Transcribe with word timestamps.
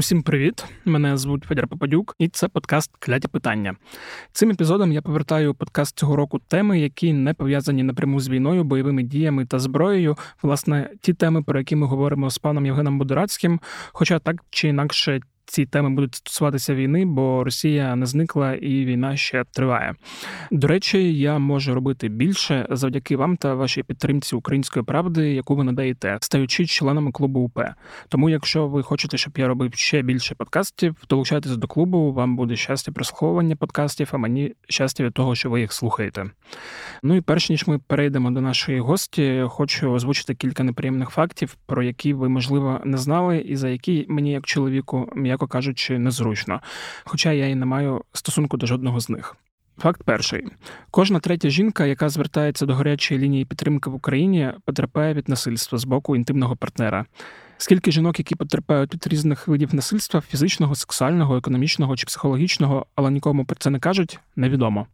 Усім 0.00 0.22
привіт! 0.22 0.64
Мене 0.84 1.16
звуть 1.16 1.44
Федір 1.44 1.68
Попадюк, 1.68 2.14
і 2.18 2.28
це 2.28 2.48
подкаст 2.48 2.90
Кляті 2.98 3.28
питання. 3.28 3.74
Цим 4.32 4.50
епізодом 4.50 4.92
я 4.92 5.02
повертаю 5.02 5.54
подкаст 5.54 5.98
цього 5.98 6.16
року 6.16 6.40
теми, 6.48 6.80
які 6.80 7.12
не 7.12 7.34
пов'язані 7.34 7.82
напряму 7.82 8.20
з 8.20 8.28
війною, 8.28 8.64
бойовими 8.64 9.02
діями 9.02 9.46
та 9.46 9.58
зброєю. 9.58 10.16
Власне, 10.42 10.90
ті 11.00 11.14
теми, 11.14 11.42
про 11.42 11.58
які 11.58 11.76
ми 11.76 11.86
говоримо 11.86 12.30
з 12.30 12.38
паном 12.38 12.66
Євгеном 12.66 12.98
Будорацьким, 12.98 13.60
хоча 13.92 14.18
так 14.18 14.36
чи 14.50 14.68
інакше 14.68 15.20
ці 15.50 15.66
теми 15.66 15.90
будуть 15.90 16.14
стосуватися 16.14 16.74
війни, 16.74 17.04
бо 17.04 17.44
Росія 17.44 17.96
не 17.96 18.06
зникла 18.06 18.54
і 18.54 18.84
війна 18.84 19.16
ще 19.16 19.44
триває. 19.52 19.94
До 20.50 20.66
речі, 20.66 21.18
я 21.18 21.38
можу 21.38 21.74
робити 21.74 22.08
більше 22.08 22.66
завдяки 22.70 23.16
вам 23.16 23.36
та 23.36 23.54
вашій 23.54 23.82
підтримці 23.82 24.36
української 24.36 24.84
правди, 24.84 25.32
яку 25.32 25.56
ви 25.56 25.64
надаєте, 25.64 26.18
стаючи 26.20 26.66
членами 26.66 27.12
клубу 27.12 27.40
УП. 27.40 27.58
Тому, 28.08 28.30
якщо 28.30 28.66
ви 28.66 28.82
хочете, 28.82 29.16
щоб 29.16 29.32
я 29.36 29.48
робив 29.48 29.74
ще 29.74 30.02
більше 30.02 30.34
подкастів, 30.34 30.94
долучайтесь 31.08 31.56
до 31.56 31.66
клубу. 31.66 32.12
Вам 32.12 32.36
буде 32.36 32.56
щастя 32.56 32.92
прослуховування 32.92 33.56
подкастів, 33.56 34.08
а 34.12 34.18
мені 34.18 34.52
щастя 34.68 35.04
від 35.04 35.14
того, 35.14 35.34
що 35.34 35.50
ви 35.50 35.60
їх 35.60 35.72
слухаєте. 35.72 36.30
Ну 37.02 37.16
і 37.16 37.20
перш 37.20 37.50
ніж 37.50 37.66
ми 37.66 37.78
перейдемо 37.78 38.30
до 38.30 38.40
нашої 38.40 38.80
гості, 38.80 39.44
хочу 39.48 39.92
озвучити 39.92 40.34
кілька 40.34 40.62
неприємних 40.62 41.10
фактів, 41.10 41.56
про 41.66 41.82
які 41.82 42.14
ви 42.14 42.28
можливо 42.28 42.80
не 42.84 42.98
знали, 42.98 43.38
і 43.38 43.56
за 43.56 43.68
які 43.68 44.06
мені, 44.08 44.32
як 44.32 44.46
чоловіку, 44.46 45.08
м'яко 45.16 45.39
м'яко 45.40 45.46
кажучи, 45.46 45.98
незручно, 45.98 46.60
хоча 47.04 47.32
я 47.32 47.46
і 47.48 47.54
не 47.54 47.66
маю 47.66 48.04
стосунку 48.12 48.56
до 48.56 48.66
жодного 48.66 49.00
з 49.00 49.08
них. 49.08 49.36
Факт 49.78 50.02
перший: 50.04 50.44
кожна 50.90 51.20
третя 51.20 51.50
жінка, 51.50 51.86
яка 51.86 52.08
звертається 52.08 52.66
до 52.66 52.74
гарячої 52.74 53.20
лінії 53.20 53.44
підтримки 53.44 53.90
в 53.90 53.94
Україні, 53.94 54.52
потерпає 54.64 55.14
від 55.14 55.28
насильства 55.28 55.78
з 55.78 55.84
боку 55.84 56.16
інтимного 56.16 56.56
партнера. 56.56 57.06
Скільки 57.62 57.92
жінок, 57.92 58.18
які 58.18 58.34
потерпають 58.34 58.94
від 58.94 59.06
різних 59.06 59.48
видів 59.48 59.74
насильства, 59.74 60.20
фізичного, 60.20 60.74
сексуального, 60.74 61.36
економічного 61.36 61.96
чи 61.96 62.06
психологічного, 62.06 62.86
але 62.94 63.10
нікому 63.10 63.44
про 63.44 63.56
це 63.56 63.70
не 63.70 63.78
кажуть, 63.78 64.18
невідомо. 64.36 64.86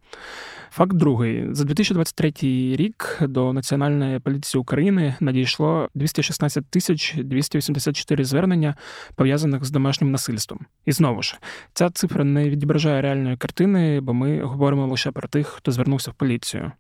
Факт 0.71 0.93
другий: 0.93 1.55
за 1.55 1.65
2023 1.65 2.33
рік 2.77 3.19
до 3.21 3.53
Національної 3.53 4.19
поліції 4.19 4.61
України 4.61 5.15
надійшло 5.21 5.89
216 5.95 6.67
тисяч 6.71 7.15
284 7.17 8.25
звернення 8.25 8.75
пов'язаних 9.15 9.65
з 9.65 9.71
домашнім 9.71 10.11
насильством. 10.11 10.61
І 10.87 10.93
знову 10.93 11.23
ж 11.23 11.39
ця 11.73 11.91
цифра 11.91 12.25
не 12.25 12.51
відображає 12.51 13.03
реальної 13.03 13.37
картини, 13.37 14.01
бо 14.01 14.15
ми 14.15 14.43
говоримо 14.43 14.87
лише 14.87 15.11
про 15.11 15.29
тих, 15.29 15.47
хто 15.47 15.73
звернувся 15.73 16.11
в 16.11 16.15
поліцію. 16.15 16.73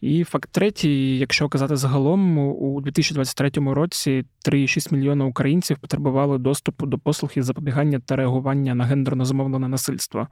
І 0.00 0.24
факт 0.24 0.48
третій, 0.52 1.18
якщо 1.18 1.48
казати 1.48 1.76
загалом, 1.76 2.38
у 2.38 2.80
2023 2.80 3.50
році 3.54 4.24
3,6 4.46 4.94
мільйона 4.94 5.24
українців 5.24 5.78
потребували 5.78 6.38
доступу 6.38 6.86
до 6.86 6.98
послуг 6.98 7.32
із 7.34 7.44
запобігання 7.44 7.98
та 7.98 8.16
реагування 8.16 8.74
на 8.74 8.84
гендерно 8.84 9.24
замовлене 9.24 9.68
насильство. 9.68 10.28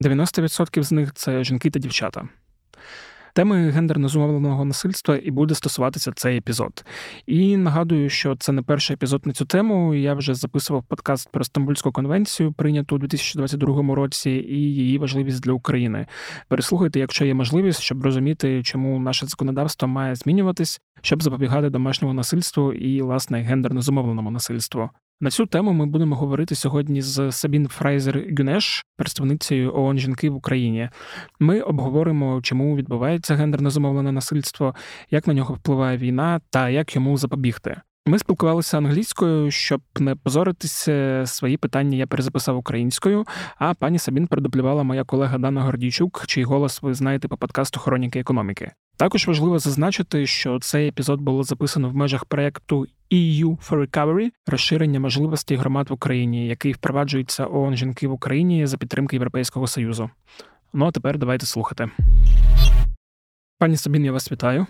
90% 0.00 0.82
з 0.82 0.92
них 0.92 1.14
це 1.14 1.44
жінки 1.44 1.70
та 1.70 1.78
дівчата. 1.78 2.28
Теми 3.36 3.70
гендерно 3.70 4.08
зумовленого 4.08 4.64
насильства 4.64 5.18
і 5.22 5.30
буде 5.30 5.54
стосуватися 5.54 6.12
цей 6.12 6.36
епізод. 6.38 6.84
І 7.26 7.56
нагадую, 7.56 8.10
що 8.10 8.36
це 8.36 8.52
не 8.52 8.62
перший 8.62 8.94
епізод 8.94 9.26
на 9.26 9.32
цю 9.32 9.44
тему. 9.44 9.94
Я 9.94 10.14
вже 10.14 10.34
записував 10.34 10.84
подкаст 10.84 11.28
про 11.32 11.44
Стамбульську 11.44 11.92
конвенцію, 11.92 12.52
прийняту 12.52 12.96
у 12.96 12.98
2022 12.98 13.94
році, 13.94 14.30
і 14.30 14.56
її 14.56 14.98
важливість 14.98 15.40
для 15.40 15.52
України. 15.52 16.06
Переслухайте, 16.48 17.00
якщо 17.00 17.24
є 17.24 17.34
можливість, 17.34 17.80
щоб 17.80 18.02
розуміти, 18.02 18.62
чому 18.62 18.98
наше 18.98 19.26
законодавство 19.26 19.88
має 19.88 20.14
змінюватись, 20.14 20.80
щоб 21.02 21.22
запобігати 21.22 21.70
домашньому 21.70 22.14
насильству 22.14 22.72
і 22.72 23.02
власне 23.02 23.42
гендерно 23.42 23.82
зумовленому 23.82 24.30
насильству. 24.30 24.90
На 25.20 25.30
цю 25.30 25.46
тему 25.46 25.72
ми 25.72 25.86
будемо 25.86 26.16
говорити 26.16 26.54
сьогодні 26.54 27.02
з 27.02 27.32
Сабін 27.32 27.68
Фрайзер 27.68 28.24
Гюнеш, 28.38 28.84
представницею 28.96 29.74
ООН 29.74 29.98
жінки 29.98 30.30
в 30.30 30.34
Україні. 30.34 30.88
Ми 31.40 31.60
обговоримо, 31.60 32.40
чому 32.42 32.76
відбувається 32.76 33.34
гендерно 33.34 33.70
замовлене 33.70 34.12
насильство, 34.12 34.74
як 35.10 35.26
на 35.26 35.34
нього 35.34 35.54
впливає 35.54 35.98
війна 35.98 36.40
та 36.50 36.68
як 36.68 36.94
йому 36.94 37.16
запобігти. 37.16 37.80
Ми 38.06 38.18
спілкувалися 38.18 38.78
англійською, 38.78 39.50
щоб 39.50 39.80
не 39.98 40.14
позоритися. 40.14 41.22
Свої 41.26 41.56
питання 41.56 41.96
я 41.96 42.06
перезаписав 42.06 42.56
українською. 42.56 43.24
А 43.58 43.74
пані 43.74 43.98
Сабін 43.98 44.26
передублювала 44.26 44.82
моя 44.82 45.04
колега 45.04 45.38
Дана 45.38 45.62
Гордійчук, 45.62 46.24
чий 46.26 46.44
голос 46.44 46.82
ви 46.82 46.94
знаєте 46.94 47.28
по 47.28 47.36
подкасту 47.36 47.80
Хроніки 47.80 48.20
економіки. 48.20 48.72
Також 48.98 49.26
важливо 49.26 49.58
зазначити, 49.58 50.26
що 50.26 50.58
цей 50.58 50.88
епізод 50.88 51.20
було 51.20 51.42
записано 51.42 51.88
в 51.88 51.96
межах 51.96 52.24
проекту 52.24 52.86
EU 53.12 53.68
for 53.68 53.86
Recovery– 53.86 54.30
розширення 54.46 55.00
можливостей 55.00 55.56
громад 55.56 55.90
в 55.90 55.92
Україні, 55.92 56.46
який 56.46 56.72
впроваджується 56.72 57.46
ООН 57.46 57.76
жінки 57.76 58.08
в 58.08 58.12
Україні 58.12 58.66
за 58.66 58.76
підтримки 58.76 59.16
Європейського 59.16 59.66
союзу. 59.66 60.10
Ну 60.72 60.86
а 60.86 60.90
тепер 60.90 61.18
давайте 61.18 61.46
слухати. 61.46 61.90
Пані 63.58 63.76
Сабін, 63.76 64.04
я 64.04 64.12
вас 64.12 64.32
вітаю. 64.32 64.66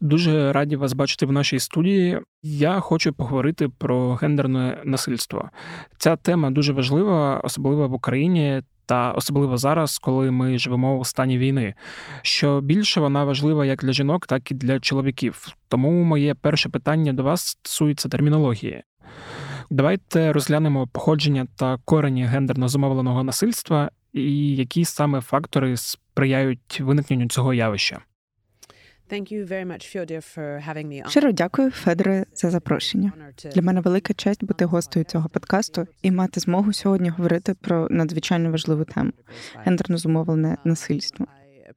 Дуже 0.00 0.52
раді 0.52 0.76
вас 0.76 0.92
бачити 0.92 1.26
в 1.26 1.32
нашій 1.32 1.58
студії. 1.58 2.20
Я 2.42 2.80
хочу 2.80 3.12
поговорити 3.12 3.68
про 3.68 4.14
гендерне 4.14 4.82
насильство. 4.84 5.50
Ця 5.98 6.16
тема 6.16 6.50
дуже 6.50 6.72
важлива, 6.72 7.40
особливо 7.44 7.88
в 7.88 7.92
Україні, 7.92 8.62
та 8.86 9.12
особливо 9.12 9.56
зараз, 9.56 9.98
коли 9.98 10.30
ми 10.30 10.58
живемо 10.58 10.98
у 10.98 11.04
стані 11.04 11.38
війни. 11.38 11.74
Що 12.22 12.60
більше 12.60 13.00
вона 13.00 13.24
важлива 13.24 13.66
як 13.66 13.84
для 13.84 13.92
жінок, 13.92 14.26
так 14.26 14.50
і 14.50 14.54
для 14.54 14.80
чоловіків. 14.80 15.48
Тому 15.68 15.90
моє 15.90 16.34
перше 16.34 16.68
питання 16.68 17.12
до 17.12 17.22
вас 17.22 17.46
стосується 17.46 18.08
термінології. 18.08 18.82
Давайте 19.70 20.32
розглянемо 20.32 20.86
походження 20.86 21.46
та 21.56 21.78
корені 21.84 22.24
гендерно 22.24 22.68
зумовленого 22.68 23.24
насильства 23.24 23.90
і 24.12 24.56
які 24.56 24.84
саме 24.84 25.20
фактори 25.20 25.76
сприяють 25.76 26.80
виникненню 26.80 27.28
цього 27.28 27.54
явища. 27.54 28.00
Щиро 31.08 31.32
дякую, 31.32 31.70
Федоре, 31.70 32.26
за 32.34 32.50
запрошення. 32.50 33.12
Для 33.54 33.62
мене 33.62 33.80
велика 33.80 34.14
честь 34.14 34.44
бути 34.44 34.64
гостею 34.64 35.04
цього 35.04 35.28
подкасту 35.28 35.86
і 36.02 36.10
мати 36.10 36.40
змогу 36.40 36.72
сьогодні 36.72 37.10
говорити 37.10 37.54
про 37.54 37.88
надзвичайно 37.90 38.50
важливу 38.50 38.84
тему 38.84 39.12
гендерно 39.64 39.98
зумовлене 39.98 40.56
насильство. 40.64 41.26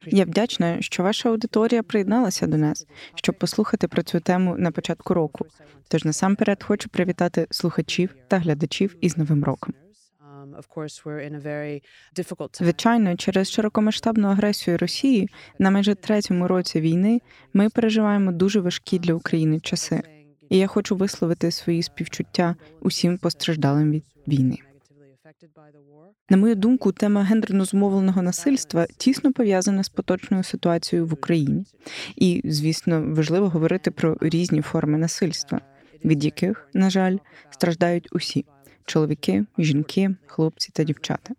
Я 0.05 0.25
вдячна, 0.25 0.81
що 0.81 1.03
ваша 1.03 1.29
аудиторія 1.29 1.83
приєдналася 1.83 2.47
до 2.47 2.57
нас, 2.57 2.87
щоб 3.15 3.37
послухати 3.37 3.87
про 3.87 4.03
цю 4.03 4.19
тему 4.19 4.55
на 4.57 4.71
початку 4.71 5.13
року. 5.13 5.45
Тож 5.87 6.05
насамперед 6.05 6.63
хочу 6.63 6.89
привітати 6.89 7.47
слухачів 7.51 8.15
та 8.27 8.37
глядачів 8.37 8.95
із 9.01 9.17
новим 9.17 9.43
роком. 9.43 9.73
Звичайно, 12.65 13.15
через 13.15 13.51
широкомасштабну 13.51 14.27
агресію 14.27 14.77
Росії 14.77 15.29
на 15.59 15.71
майже 15.71 15.95
третьому 15.95 16.47
році 16.47 16.81
війни 16.81 17.21
ми 17.53 17.69
переживаємо 17.69 18.31
дуже 18.31 18.59
важкі 18.59 18.99
для 18.99 19.13
України 19.13 19.59
часи. 19.59 20.01
І 20.49 20.57
я 20.57 20.67
хочу 20.67 20.95
висловити 20.95 21.51
свої 21.51 21.83
співчуття 21.83 22.55
усім 22.81 23.17
постраждалим 23.17 23.91
від 23.91 24.03
війни. 24.27 24.57
На 26.29 26.37
мою 26.37 26.55
думку, 26.55 26.91
тема 26.91 27.23
гендерно 27.23 27.65
зумовленого 27.65 28.21
насильства 28.21 28.85
тісно 28.97 29.33
пов'язана 29.33 29.83
з 29.83 29.89
поточною 29.89 30.43
ситуацією 30.43 31.07
в 31.07 31.13
Україні, 31.13 31.65
і, 32.15 32.41
звісно, 32.45 33.03
важливо 33.07 33.49
говорити 33.49 33.91
про 33.91 34.17
різні 34.21 34.61
форми 34.61 34.97
насильства, 34.97 35.61
від 36.05 36.25
яких, 36.25 36.69
на 36.73 36.89
жаль, 36.89 37.17
страждають 37.49 38.07
усі 38.11 38.45
чоловіки, 38.89 39.45
жінки, 39.57 40.15
хлопці 40.25 40.71
та 40.73 40.83
дівчата. 40.83 41.33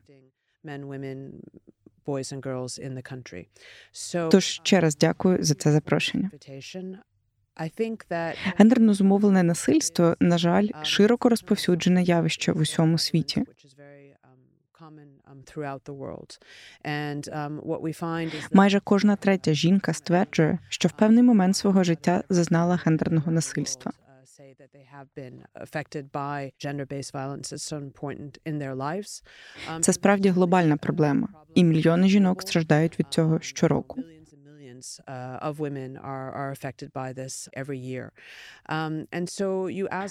Тож 4.30 4.44
ще 4.44 4.80
раз 4.80 4.96
дякую 4.96 5.42
за 5.42 5.54
це 5.54 5.72
запрошення. 5.72 6.30
Гендерно 8.56 8.94
зумовлене 8.94 9.42
насильство, 9.42 10.16
на 10.20 10.38
жаль, 10.38 10.68
широко 10.82 11.28
розповсюджене 11.28 12.02
явище 12.02 12.52
в 12.52 12.58
усьому 12.58 12.98
світі. 12.98 13.44
Майже 18.52 18.80
кожна 18.80 19.16
третя 19.16 19.54
жінка 19.54 19.92
стверджує, 19.92 20.58
що 20.68 20.88
в 20.88 20.92
певний 20.92 21.22
момент 21.22 21.56
свого 21.56 21.84
життя 21.84 22.24
зазнала 22.28 22.80
гендерного 22.84 23.32
насильства 23.32 23.92
that 24.40 24.72
they 24.72 24.86
have 24.96 25.08
been 25.14 25.44
affected 25.54 26.04
by 26.12 26.52
gender-based 26.58 27.12
violence 27.12 27.52
at 27.52 27.60
some 27.60 27.90
point 27.90 28.38
in 28.44 28.58
their 28.58 28.74
lives. 28.74 29.22
Um, 29.70 29.80
Це 29.80 29.92
справді 29.92 30.28
глобальна 30.28 30.76
проблема, 30.76 31.28
і 31.54 31.64
мільйони 31.64 32.08
жінок 32.08 32.42
страждають 32.42 32.98
від 32.98 33.06
цього 33.10 33.40
щороку. 33.40 34.04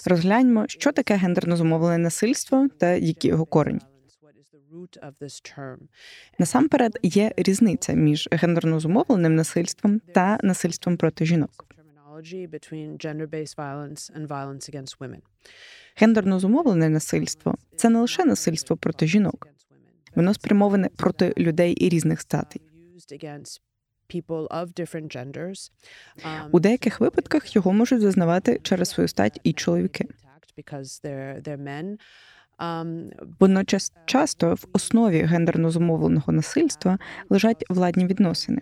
Розгляньмо, 0.05 0.65
що 0.67 0.91
таке 0.91 1.15
гендерно 1.15 1.57
зумовлене 1.57 1.97
насильство 1.97 2.67
та 2.77 2.89
які 2.89 3.27
його 3.27 3.45
корені. 3.45 3.79
Насамперед 6.39 6.99
є 7.03 7.33
різниця 7.37 7.93
між 7.93 8.29
гендерно 8.31 8.79
зумовленим 8.79 9.35
насильством 9.35 9.99
та 10.13 10.39
насильством 10.43 10.97
проти 10.97 11.25
жінок. 11.25 11.65
Гендерно 15.95 16.39
зумовлене 16.39 16.89
насильство 16.89 17.55
це 17.75 17.89
не 17.89 17.99
лише 17.99 18.25
насильство 18.25 18.77
проти 18.77 19.07
жінок, 19.07 19.47
воно 20.15 20.33
спрямоване 20.33 20.89
проти 20.95 21.33
людей 21.37 21.73
і 21.73 21.89
різних 21.89 22.21
статей. 22.21 22.61
У 26.51 26.59
деяких 26.59 26.99
випадках 26.99 27.55
його 27.55 27.73
можуть 27.73 28.01
зазнавати 28.01 28.59
через 28.63 28.89
свою 28.89 29.07
стать 29.07 29.39
і 29.43 29.53
чоловіки. 29.53 30.05
Водночас 33.39 33.93
часто 34.05 34.55
в 34.55 34.65
основі 34.73 35.21
гендерно 35.21 35.69
зумовленого 35.69 36.33
насильства 36.33 36.99
лежать 37.29 37.65
владні 37.69 38.05
відносини. 38.05 38.61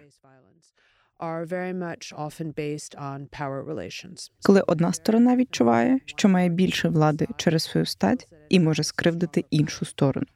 Коли 4.43 4.61
одна 4.61 4.93
сторона 4.93 5.35
відчуває, 5.35 5.99
що 6.05 6.29
має 6.29 6.49
більше 6.49 6.89
влади 6.89 7.27
через 7.37 7.63
свою 7.63 7.85
стать 7.85 8.27
і 8.49 8.59
може 8.59 8.83
скривдити 8.83 9.45
іншу 9.49 9.85
сторону. 9.85 10.27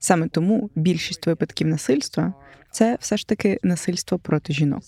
Саме 0.00 0.28
тому 0.28 0.70
більшість 0.74 1.26
випадків 1.26 1.66
насильства 1.66 2.34
це 2.70 2.98
все 3.00 3.16
ж 3.16 3.28
таки 3.28 3.60
насильство 3.62 4.18
проти 4.18 4.52
жінок, 4.52 4.82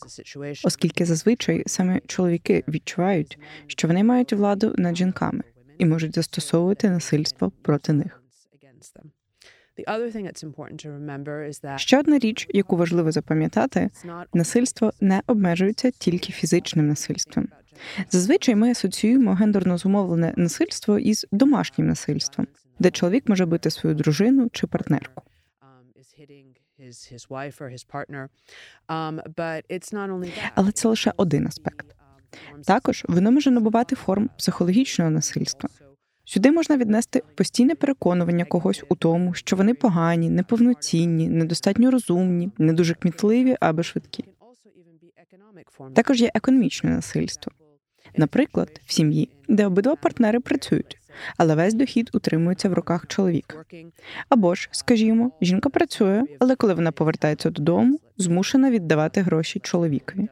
оскільки 0.65 1.05
зазвичай 1.05 1.63
саме 1.67 2.01
чоловіки 2.07 2.65
відчувають, 2.69 3.39
що 3.67 3.89
вони 3.89 4.05
мають 4.05 4.33
владу 4.33 4.75
над 4.79 4.97
жінками 4.97 5.43
і 5.79 5.87
можуть 5.87 6.15
застосовувати 6.15 6.91
насильство 6.91 7.53
проти 7.63 7.93
них. 7.93 8.23
Ще 11.79 11.99
одна 11.99 12.19
річ, 12.19 12.47
яку 12.51 12.77
важливо 12.77 13.13
запам'ятати, 13.13 13.91
насильство 14.35 14.93
не 15.01 15.23
обмежується 15.27 15.91
тільки 15.91 16.33
фізичним 16.33 16.89
насильством. 16.89 17.49
Зазвичай 18.11 18.55
ми 18.55 18.71
асоціюємо 18.71 19.35
гендерно 19.35 19.79
зумовлене 19.79 20.33
насильство 20.37 20.99
із 20.99 21.27
домашнім 21.33 21.87
насильством, 21.87 22.47
де 22.79 22.91
чоловік 22.91 23.29
може 23.29 23.47
бити 23.47 23.71
свою 23.71 23.97
дружину 23.97 24.49
чи 24.53 24.67
партнерку. 24.67 25.23
Але 30.55 30.73
це 30.73 30.89
лише 30.89 31.13
один 31.17 31.47
аспект. 31.47 31.87
Також 32.65 33.05
воно 33.09 33.33
може 33.33 33.51
набувати 33.51 33.97
форм 33.97 34.31
психологічного 34.39 35.11
насильства. 35.11 35.71
Сюди 36.31 36.51
можна 36.51 36.77
віднести 36.77 37.23
постійне 37.35 37.75
переконування 37.75 38.45
когось 38.45 38.85
у 38.89 38.95
тому, 38.95 39.35
що 39.35 39.57
вони 39.57 39.75
погані, 39.75 40.31
неповноцінні, 40.31 41.29
недостатньо 41.29 41.91
розумні, 41.91 42.51
не 42.59 42.73
дуже 42.73 42.95
кмітливі 42.95 43.57
або 43.61 43.83
швидкі. 43.83 44.25
Також 45.95 46.21
є 46.21 46.31
економічне 46.35 46.91
насильство. 46.91 47.53
Наприклад, 48.17 48.81
в 48.87 48.93
сім'ї, 48.93 49.29
де 49.49 49.67
обидва 49.67 49.97
партнери 49.97 50.41
працюють, 50.41 50.99
але 51.37 51.55
весь 51.55 51.75
дохід 51.75 52.11
утримується 52.13 52.69
в 52.69 52.73
руках 52.73 53.07
чоловіка. 53.07 53.65
Або 54.29 54.55
ж, 54.55 54.69
скажімо, 54.73 55.33
жінка 55.41 55.69
працює, 55.69 56.25
але 56.39 56.57
коли 56.57 56.75
вона 56.75 56.93
повертається 56.93 57.51
додому, 57.51 58.01
змушена 58.17 58.71
віддавати 58.71 59.21
гроші 59.21 59.61
чоловікові. 59.61 60.29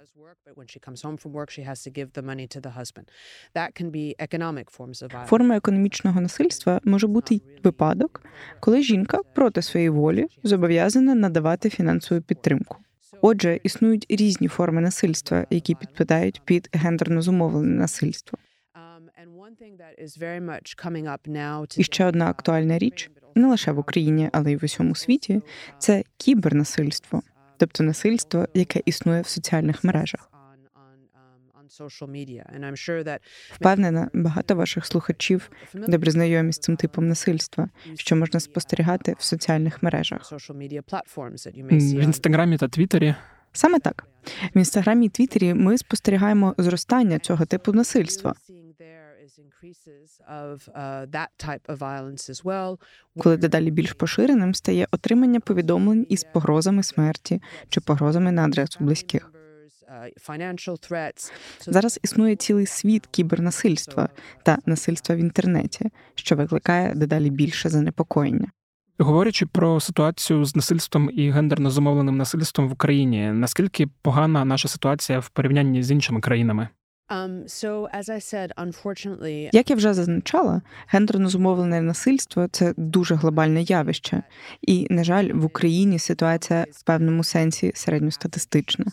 Форма 5.26 5.56
економічного 5.56 6.20
насильства 6.20 6.80
може 6.84 7.06
бути 7.06 7.34
й 7.34 7.42
випадок, 7.64 8.22
коли 8.60 8.82
жінка 8.82 9.18
проти 9.34 9.62
своєї 9.62 9.90
волі 9.90 10.26
зобов'язана 10.42 11.14
надавати 11.14 11.70
фінансову 11.70 12.20
підтримку. 12.20 12.76
Отже, 13.20 13.60
існують 13.62 14.06
різні 14.08 14.48
форми 14.48 14.80
насильства, 14.80 15.46
які 15.50 15.74
підпадають 15.74 16.42
під 16.44 16.68
гендерно 16.72 17.22
зумовлене 17.22 17.74
насильство. 17.74 18.38
І 21.80 21.84
ще 21.84 22.04
одна 22.04 22.26
актуальна 22.26 22.78
річ 22.78 23.10
не 23.34 23.46
лише 23.48 23.72
в 23.72 23.78
Україні, 23.78 24.30
але 24.32 24.52
й 24.52 24.56
в 24.56 24.64
усьому 24.64 24.94
світі 24.94 25.42
це 25.78 26.04
кібернасильство, 26.16 27.22
тобто 27.56 27.84
насильство, 27.84 28.46
яке 28.54 28.82
існує 28.84 29.20
в 29.20 29.26
соціальних 29.26 29.84
мережах. 29.84 30.30
Впевнена, 33.52 34.10
багато 34.14 34.54
ваших 34.54 34.86
слухачів 34.86 35.50
добре 35.74 36.10
знайомі 36.10 36.52
з 36.52 36.58
цим 36.58 36.76
типом 36.76 37.08
насильства, 37.08 37.68
що 37.94 38.16
можна 38.16 38.40
спостерігати 38.40 39.14
в 39.18 39.22
соціальних 39.22 39.82
мережах. 39.82 40.24
В 41.98 42.02
інстаграмі 42.02 42.58
та 42.58 42.68
Твіттері. 42.68 43.14
Саме 43.52 43.78
так 43.78 44.06
в 44.54 44.58
інстаграмі 44.58 45.06
і 45.06 45.08
Твіттері 45.08 45.54
ми 45.54 45.78
спостерігаємо 45.78 46.54
зростання 46.58 47.18
цього 47.18 47.44
типу 47.44 47.72
насильства. 47.72 48.34
Коли 53.18 53.36
дедалі 53.36 53.70
більш 53.70 53.92
поширеним 53.92 54.54
стає 54.54 54.86
отримання 54.90 55.40
повідомлень 55.40 56.06
із 56.08 56.24
погрозами 56.24 56.82
смерті 56.82 57.42
чи 57.68 57.80
погрозами 57.80 58.32
на 58.32 58.44
адресу 58.44 58.78
близьких. 58.80 59.32
Uh, 59.86 61.30
Зараз 61.60 62.00
існує 62.02 62.36
цілий 62.36 62.66
світ 62.66 63.06
кібернасильства 63.06 64.08
та 64.42 64.58
насильства 64.66 65.16
в 65.16 65.18
інтернеті, 65.18 65.90
що 66.14 66.36
викликає 66.36 66.94
дедалі 66.94 67.30
більше 67.30 67.68
занепокоєння. 67.68 68.48
Говорячи 68.98 69.46
про 69.46 69.80
ситуацію 69.80 70.44
з 70.44 70.56
насильством 70.56 71.10
і 71.12 71.30
гендерно 71.30 71.70
зумовленим 71.70 72.16
насильством 72.16 72.68
в 72.68 72.72
Україні, 72.72 73.30
наскільки 73.32 73.86
погана 74.02 74.44
наша 74.44 74.68
ситуація 74.68 75.18
в 75.18 75.28
порівнянні 75.28 75.82
з 75.82 75.90
іншими 75.90 76.20
країнами? 76.20 76.68
Um, 77.08 77.48
Як 79.52 79.70
я 79.70 79.76
вже 79.76 79.94
зазначала, 79.94 80.62
гендерно 80.86 81.28
зумовлене 81.28 81.80
насильство 81.80 82.48
це 82.48 82.74
дуже 82.76 83.14
глобальне 83.14 83.62
явище, 83.62 84.22
і, 84.62 84.86
на 84.90 85.04
жаль, 85.04 85.32
в 85.32 85.44
Україні 85.44 85.98
ситуація 85.98 86.66
в 86.72 86.82
певному 86.82 87.24
сенсі 87.24 87.72
середньостатистична. 87.74 88.84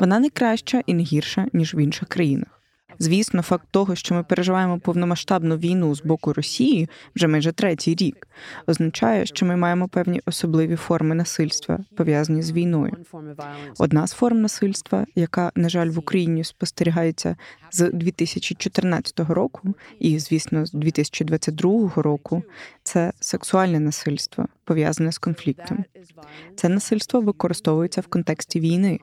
Вона 0.00 0.18
не 0.18 0.30
краща 0.30 0.82
і 0.86 0.94
не 0.94 1.02
гірша 1.02 1.46
ніж 1.52 1.74
в 1.74 1.78
інших 1.78 2.08
країнах. 2.08 2.59
Звісно, 3.02 3.42
факт 3.42 3.66
того, 3.70 3.94
що 3.94 4.14
ми 4.14 4.22
переживаємо 4.22 4.78
повномасштабну 4.78 5.56
війну 5.56 5.94
з 5.94 6.02
боку 6.02 6.32
Росії 6.32 6.88
вже 7.16 7.26
майже 7.26 7.52
третій 7.52 7.94
рік, 7.94 8.28
означає, 8.66 9.26
що 9.26 9.46
ми 9.46 9.56
маємо 9.56 9.88
певні 9.88 10.20
особливі 10.26 10.76
форми 10.76 11.14
насильства 11.14 11.78
пов'язані 11.96 12.42
з 12.42 12.52
війною. 12.52 12.96
Одна 13.78 14.06
з 14.06 14.12
форм 14.12 14.40
насильства, 14.40 15.06
яка 15.14 15.52
на 15.54 15.68
жаль 15.68 15.88
в 15.88 15.98
Україні 15.98 16.44
спостерігається 16.44 17.36
з 17.70 17.90
2014 17.92 19.20
року, 19.20 19.74
і 19.98 20.18
звісно, 20.18 20.66
з 20.66 20.72
2022 20.72 21.92
року, 21.96 22.42
це 22.82 23.12
сексуальне 23.20 23.80
насильство 23.80 24.46
пов'язане 24.64 25.12
з 25.12 25.18
конфліктом. 25.18 25.84
Це 26.56 26.68
насильство 26.68 27.20
використовується 27.20 28.00
в 28.00 28.06
контексті 28.06 28.60
війни 28.60 29.00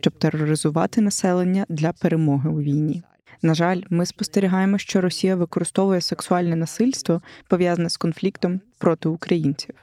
щоб 0.00 0.18
тероризувати 0.18 1.00
населення 1.00 1.66
для 1.68 1.92
перемоги 1.92 2.50
у 2.50 2.60
війні. 2.60 3.02
На 3.42 3.54
жаль, 3.54 3.82
ми 3.90 4.06
спостерігаємо, 4.06 4.78
що 4.78 5.00
Росія 5.00 5.36
використовує 5.36 6.00
сексуальне 6.00 6.56
насильство 6.56 7.22
пов'язане 7.48 7.90
з 7.90 7.96
конфліктом 7.96 8.60
проти 8.78 9.08
українців. 9.08 9.74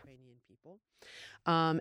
Um, 1.46 1.80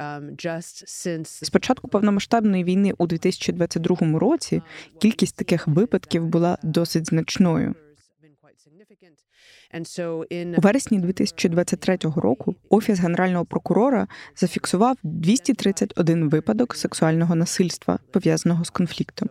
um, 0.00 1.24
з 1.24 1.50
початку 1.50 1.88
повномасштабної 1.88 2.64
війни 2.64 2.92
у 2.98 3.06
2022 3.06 4.18
році 4.18 4.62
кількість 5.00 5.36
таких 5.36 5.68
випадків 5.68 6.26
була 6.26 6.58
досить 6.62 7.06
значною. 7.06 7.74
У 10.58 10.60
вересні 10.60 10.98
2023 10.98 11.98
року 12.16 12.54
офіс 12.68 13.00
генерального 13.00 13.44
прокурора 13.44 14.06
зафіксував 14.36 14.96
231 15.02 16.28
випадок 16.28 16.74
сексуального 16.74 17.34
насильства 17.34 17.98
пов'язаного 18.10 18.64
з 18.64 18.70
конфліктом. 18.70 19.28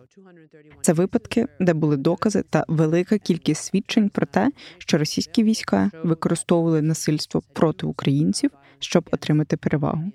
Це 0.80 0.92
випадки, 0.92 1.46
де 1.60 1.74
були 1.74 1.96
докази 1.96 2.42
та 2.50 2.64
велика 2.68 3.18
кількість 3.18 3.64
свідчень 3.64 4.08
про 4.08 4.26
те, 4.26 4.50
що 4.78 4.98
російські 4.98 5.42
війська 5.42 5.90
використовували 6.04 6.82
насильство 6.82 7.42
проти 7.52 7.86
українців, 7.86 8.50
щоб 8.78 9.08
отримати 9.12 9.56
перевагу 9.56 10.12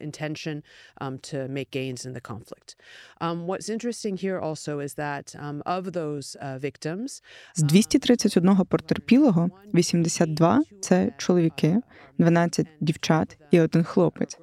intention 0.00 0.62
um, 1.00 1.18
to 1.18 1.48
make 1.48 1.70
gains 1.70 2.06
in 2.06 2.12
the 2.12 2.20
conflict. 2.20 2.76
Um, 3.20 3.46
what's 3.46 3.68
interesting 3.68 4.16
here 4.16 4.38
also 4.38 4.80
is 4.80 4.94
that 4.94 5.34
um, 5.38 5.62
of 5.66 5.92
those 5.92 6.36
uh, 6.40 6.58
victims 6.58 7.22
з 7.54 7.62
231 7.62 8.64
потерпілого 8.64 9.50
82– 9.74 10.62
це 10.80 11.12
чоловіки, 11.18 11.80
12– 12.18 12.66
дівчат 12.80 13.38
і 13.50 13.60
один 13.60 13.84
хлопець. 13.84 14.38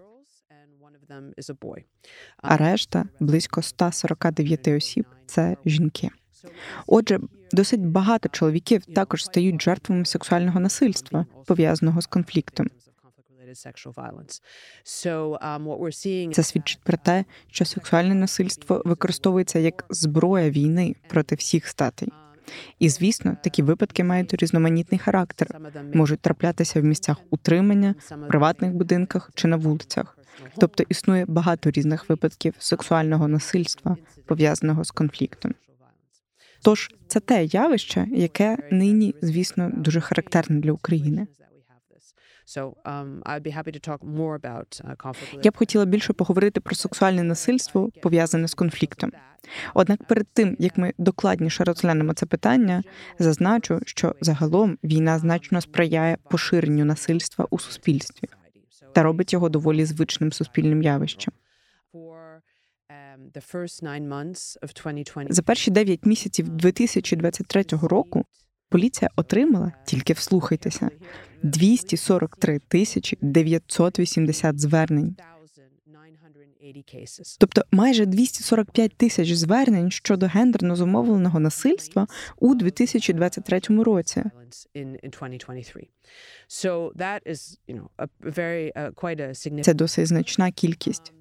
А 2.38 2.58
решта 2.58 3.06
близько 3.20 3.62
149 3.62 4.68
осіб 4.68 5.06
це 5.26 5.58
жінки. 5.66 6.10
Отже, 6.88 7.20
досить 7.52 7.86
багато 7.86 8.30
чоловіків 8.30 8.86
також 8.86 9.26
стають 9.26 9.62
жертвами 9.62 10.06
сексуального 10.06 10.60
насильства, 10.60 11.26
пов'язаного 11.48 12.02
з 12.02 12.06
конфліктом. 12.06 12.68
Це 16.34 16.44
свідчить 16.44 16.82
про 16.84 16.98
те, 16.98 17.26
що 17.52 17.66
сексуальне 17.66 18.16
насильство 18.16 18.82
використовується 18.86 19.60
як 19.60 19.86
зброя 19.90 20.50
війни 20.50 20.96
проти 21.08 21.36
всіх 21.36 21.68
статей. 21.68 22.10
І 22.80 22.90
звісно, 22.90 23.38
такі 23.44 23.64
випадки 23.64 24.04
мають 24.04 24.34
різноманітний 24.34 25.00
характер, 25.00 25.60
можуть 25.94 26.20
траплятися 26.20 26.82
в 26.82 26.84
місцях 26.84 27.18
утримання, 27.30 27.96
в 28.10 28.28
приватних 28.28 28.72
будинках 28.72 29.32
чи 29.36 29.48
на 29.48 29.56
вулицях. 29.56 30.18
Тобто 30.58 30.84
існує 30.90 31.26
багато 31.28 31.72
різних 31.72 32.10
випадків 32.10 32.54
сексуального 32.60 33.28
насильства 33.28 33.98
пов'язаного 34.26 34.84
з 34.84 34.92
конфліктом. 34.92 35.54
Тож 36.64 36.96
це 37.08 37.20
те 37.20 37.46
явище, 37.46 38.08
яке 38.12 38.58
нині, 38.72 39.16
звісно, 39.22 39.72
дуже 39.74 40.02
характерне 40.02 40.60
для 40.60 40.72
України. 40.72 41.28
Um, 42.58 43.22
uh, 43.24 43.40
Я 45.44 45.52
б 45.52 45.58
хотіла 45.58 45.86
більше 45.86 46.14
поговорити 46.14 46.60
про 46.60 46.76
сексуальне 46.76 47.24
насильство 47.24 47.90
пов'язане 48.02 48.48
з 48.48 48.54
конфліктом. 48.54 49.12
Однак, 49.74 50.04
перед 50.04 50.28
тим 50.28 50.56
як 50.60 50.78
ми 50.78 50.94
докладніше 50.98 51.64
розглянемо 51.64 52.14
це 52.14 52.26
питання, 52.26 52.84
зазначу, 53.20 53.80
що 53.86 54.16
загалом 54.22 54.78
війна 54.84 55.20
значно 55.20 55.62
сприяє 55.62 56.18
поширенню 56.30 56.86
насильства 56.86 57.48
у 57.50 57.60
суспільстві 57.60 58.28
та 58.94 59.04
робить 59.04 59.34
його 59.34 59.50
доволі 59.50 59.86
звичним 59.86 60.32
суспільним 60.32 60.82
явищем. 60.82 61.34
За 65.30 65.42
перші 65.42 65.72
9 65.72 66.06
місяців 66.06 66.50
2023 66.50 67.64
року 67.82 68.26
поліція 68.72 69.10
отримала 69.16 69.72
тільки 69.86 70.14
вслухайтеся 70.14 70.90
243 71.44 72.60
тисячі 72.60 73.18
980 73.22 74.60
звернень. 74.60 75.16
Тобто 77.40 77.62
майже 77.72 78.06
245 78.06 78.96
тисяч 78.98 79.32
звернень 79.32 79.92
щодо 79.92 80.28
гендерно 80.28 80.76
зумовленого 80.76 81.40
насильства 81.40 82.08
у 82.40 82.56
2023 82.56 83.60
році. 83.70 84.24
Це 89.62 89.74
досить 89.74 90.08
значна 90.08 90.52
кількість. 90.52 91.14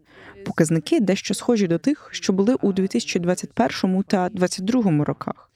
Показники 0.44 1.00
дещо 1.00 1.34
схожі 1.34 1.66
до 1.66 1.78
тих, 1.78 2.08
що 2.12 2.32
були 2.32 2.54
у 2.54 2.72
2021 2.72 4.02
та 4.02 4.28
2022 4.28 5.04
роках. 5.04 5.49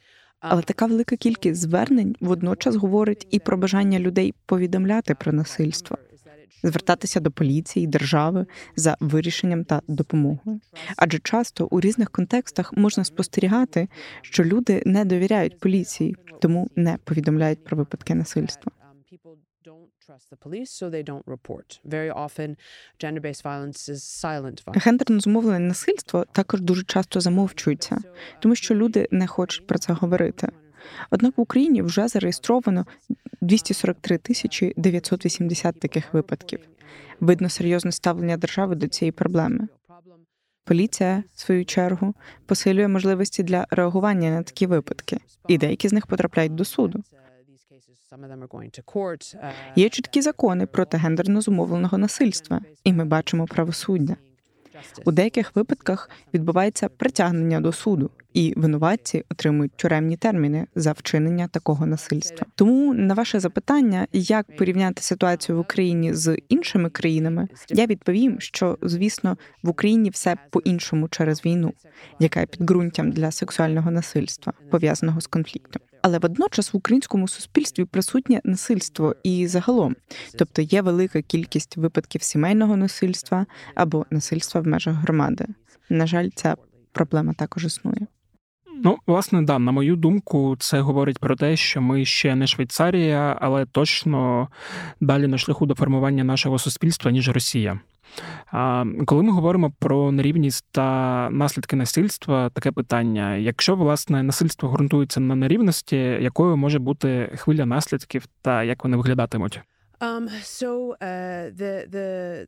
Але 0.49 0.63
така 0.63 0.87
велика 0.87 1.17
кількість 1.17 1.61
звернень 1.61 2.17
водночас 2.21 2.77
говорить 2.77 3.27
і 3.31 3.39
про 3.39 3.57
бажання 3.57 3.99
людей 3.99 4.35
повідомляти 4.47 5.15
про 5.15 5.33
насильство, 5.33 5.99
звертатися 6.63 7.21
до 7.21 7.31
поліції, 7.31 7.87
держави 7.87 8.47
за 8.77 8.97
вирішенням 9.01 9.65
та 9.65 9.83
допомогою. 9.89 10.61
Адже 10.97 11.19
часто 11.19 11.67
у 11.67 11.81
різних 11.81 12.11
контекстах 12.11 12.73
можна 12.73 13.05
спостерігати, 13.05 13.89
що 14.23 14.45
люди 14.45 14.83
не 14.87 15.05
довіряють 15.05 15.59
поліції, 15.59 16.17
тому 16.41 16.71
не 16.77 16.99
повідомляють 17.05 17.65
про 17.65 17.77
випадки 17.77 18.15
насильства. 18.15 18.73
Гендерно 24.79 25.21
зумовлене 25.21 25.59
насильство 25.59 26.25
також 26.33 26.61
дуже 26.61 26.85
часто 26.85 27.21
замовчується, 27.21 27.99
тому 28.41 28.55
що 28.55 28.75
люди 28.75 29.09
не 29.11 29.27
хочуть 29.27 29.67
про 29.67 29.79
це 29.79 29.93
говорити. 29.93 30.49
Однак 31.11 31.39
в 31.39 31.41
Україні 31.41 31.83
вже 31.83 32.09
зареєстровано 32.09 32.87
243 33.41 34.19
тисячі 34.19 34.75
980 34.77 35.81
таких 35.81 36.15
випадків. 36.15 36.61
Видно 37.21 37.49
серйозне 37.49 37.93
ставлення 37.93 38.37
держави 38.37 38.75
до 38.75 38.89
цієї 38.89 39.13
проблеми. 39.13 39.69
Поліція, 40.65 41.25
в 41.35 41.41
свою 41.41 41.65
чергу, 41.65 42.15
посилює 42.47 42.89
можливості 42.89 43.43
для 43.43 43.67
реагування 43.71 44.31
на 44.31 44.43
такі 44.43 44.67
випадки, 44.67 45.19
і 45.49 45.59
деякі 45.59 45.89
з 45.89 45.93
них 45.93 46.07
потрапляють 46.07 46.55
до 46.55 46.65
суду. 46.65 47.03
Uh, 49.35 49.52
Є 49.76 49.88
чіткі 49.88 50.23
закони 50.23 50.66
проти 50.66 50.97
гендерно 50.97 51.40
зумовленого 51.40 51.99
насильства, 51.99 52.61
і 52.85 52.92
ми 52.92 53.04
бачимо 53.04 53.47
правосуддя. 53.47 54.16
У 55.04 55.12
деяких 55.12 55.56
випадках 55.56 56.11
відбувається 56.35 56.88
притягнення 56.88 57.61
до 57.61 57.73
суду, 57.73 58.11
і 58.33 58.54
винуватці 58.56 59.25
отримують 59.30 59.73
тюремні 59.76 60.16
терміни 60.16 60.66
за 60.75 60.92
вчинення 60.92 61.49
такого 61.49 61.87
насильства. 61.87 62.47
Тому 62.54 62.94
на 62.94 63.14
ваше 63.14 63.40
запитання, 63.40 64.06
як 64.12 64.56
порівняти 64.56 65.02
ситуацію 65.02 65.56
в 65.56 65.61
Україні 65.61 66.14
з 66.14 66.37
іншими 66.49 66.90
країнами, 66.90 67.49
я 67.68 67.87
відповім, 67.87 68.40
що 68.40 68.78
звісно 68.83 69.38
в 69.62 69.68
Україні 69.68 70.11
все 70.11 70.37
по-іншому 70.50 71.09
через 71.09 71.44
війну, 71.44 71.73
яка 72.18 72.40
є 72.40 72.47
підґрунтям 72.47 73.11
для 73.11 73.30
сексуального 73.30 73.90
насильства 73.90 74.52
пов'язаного 74.71 75.21
з 75.21 75.26
конфліктом. 75.26 75.83
Але 76.07 76.19
водночас 76.19 76.73
в 76.73 76.77
українському 76.77 77.29
суспільстві 77.29 77.85
присутнє 77.85 78.41
насильство 78.45 79.15
і 79.23 79.47
загалом, 79.47 79.97
тобто 80.39 80.63
є 80.63 80.83
велика 80.83 81.23
кількість 81.23 81.77
випадків 81.77 82.23
сімейного 82.23 82.77
насильства 82.77 83.47
або 83.75 84.07
насильства 84.11 84.61
в 84.61 84.67
межах 84.67 84.95
громади. 84.95 85.47
На 85.89 86.07
жаль, 86.07 86.29
ця 86.35 86.57
проблема 86.93 87.33
також 87.33 87.65
існує. 87.65 88.07
Ну, 88.83 88.99
власне, 89.07 89.43
да, 89.43 89.59
на 89.59 89.73
мою 89.73 89.97
думку, 89.97 90.57
це 90.59 90.81
говорить 90.81 91.19
про 91.19 91.37
те, 91.37 91.57
що 91.57 91.81
ми 91.81 92.05
ще 92.05 92.35
не 92.35 92.47
Швейцарія, 92.47 93.39
але 93.41 93.67
точно 93.67 94.49
далі 95.01 95.27
на 95.27 95.39
шляху 95.39 95.67
до 95.67 95.75
формування 95.75 96.25
нашого 96.25 96.59
суспільства, 96.59 97.11
ніж 97.11 97.29
Росія. 97.29 97.81
А 98.53 98.85
коли 99.07 99.23
ми 99.23 99.33
говоримо 99.33 99.73
про 99.79 100.13
нерівність 100.13 100.65
та 100.71 101.29
наслідки 101.31 101.77
насильства, 101.77 102.51
таке 102.51 102.73
питання: 102.73 103.37
якщо 103.37 103.77
власне 103.77 104.23
насильство 104.23 104.69
ґрунтується 104.69 105.21
на 105.21 105.35
нерівності, 105.35 105.97
якою 105.97 106.57
може 106.57 106.79
бути 106.79 107.33
хвиля 107.37 107.67
наслідків 107.67 108.27
та 108.43 108.63
як 108.63 108.85
вони 108.85 108.97
виглядатимуть? 108.97 109.61
Um, 110.01 110.29
uh, 111.01 112.47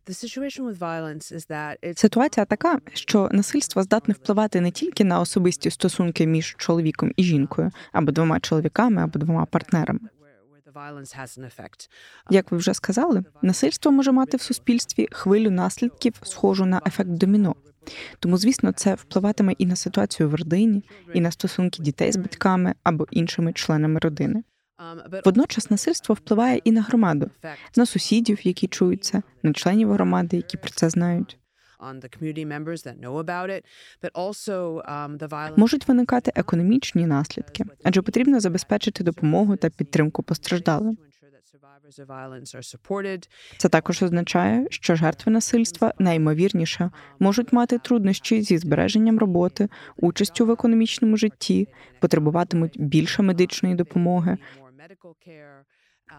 Ситуація 1.97 2.47
така, 2.47 2.79
що 2.93 3.29
насильство 3.33 3.83
здатне 3.83 4.15
впливати 4.15 4.61
не 4.61 4.71
тільки 4.71 5.05
на 5.05 5.21
особисті 5.21 5.71
стосунки 5.71 6.27
між 6.27 6.55
чоловіком 6.59 7.13
і 7.17 7.23
жінкою, 7.23 7.71
або 7.93 8.13
двома 8.13 8.41
чоловіками, 8.41 9.03
або 9.03 9.19
двома 9.19 9.45
партнерами. 9.45 10.01
Як 12.31 12.51
ви 12.51 12.59
вже 12.59 12.75
сказали, 12.75 13.25
насильство 13.43 13.93
може 13.93 14.13
мати 14.13 14.37
в 14.37 14.43
суспільстві 14.43 15.09
хвилю 15.13 15.51
наслідків, 15.51 16.15
схожу 16.23 16.67
на 16.67 16.81
ефект 16.87 17.11
доміно. 17.11 17.55
Тому, 18.19 18.37
звісно, 18.37 18.73
це 18.73 18.95
впливатиме 18.95 19.53
і 19.59 19.67
на 19.67 19.77
ситуацію 19.77 20.29
в 20.29 20.35
родині, 20.35 20.85
і 21.15 21.21
на 21.21 21.31
стосунки 21.31 21.83
дітей 21.83 22.13
з 22.13 22.17
батьками 22.17 22.75
або 22.83 23.07
іншими 23.11 23.53
членами 23.53 24.01
родини. 24.01 24.43
Um, 24.79 25.23
Водночас 25.25 25.71
насильство 25.71 26.15
впливає 26.15 26.61
і 26.65 26.73
на 26.73 26.83
громаду, 26.83 27.31
на 27.77 27.87
сусідів, 27.87 28.47
які 28.47 28.69
чуються, 28.69 29.23
на 29.43 29.53
членів 29.53 29.93
громади, 29.93 30.37
які 30.37 30.57
про 30.57 30.71
це 30.71 30.91
знають. 30.91 31.39
Um, 31.81 32.01
Можуть 35.57 35.89
виникати 35.89 36.33
економічні 36.35 37.07
наслідки, 37.07 37.65
адже 37.85 38.03
потрібно 38.03 38.41
забезпечити 38.41 39.05
допомогу 39.05 39.57
та 39.57 39.71
підтримку 39.71 40.23
постраждалим. 40.23 40.99
Це 43.59 43.69
також 43.69 44.03
означає, 44.03 44.67
що 44.71 44.95
жертви 44.95 45.33
насильства 45.33 45.93
найімовірніше 45.99 46.91
можуть 47.19 47.53
мати 47.53 47.79
труднощі 47.79 48.43
зі 48.43 48.59
збереженням 48.59 49.19
роботи, 49.19 49.69
участю 49.97 50.47
в 50.47 50.51
економічному 50.51 51.17
житті, 51.17 51.69
потребуватимуть 52.01 52.77
більше 52.81 53.23
медичної 53.23 53.75
допомоги, 53.75 54.39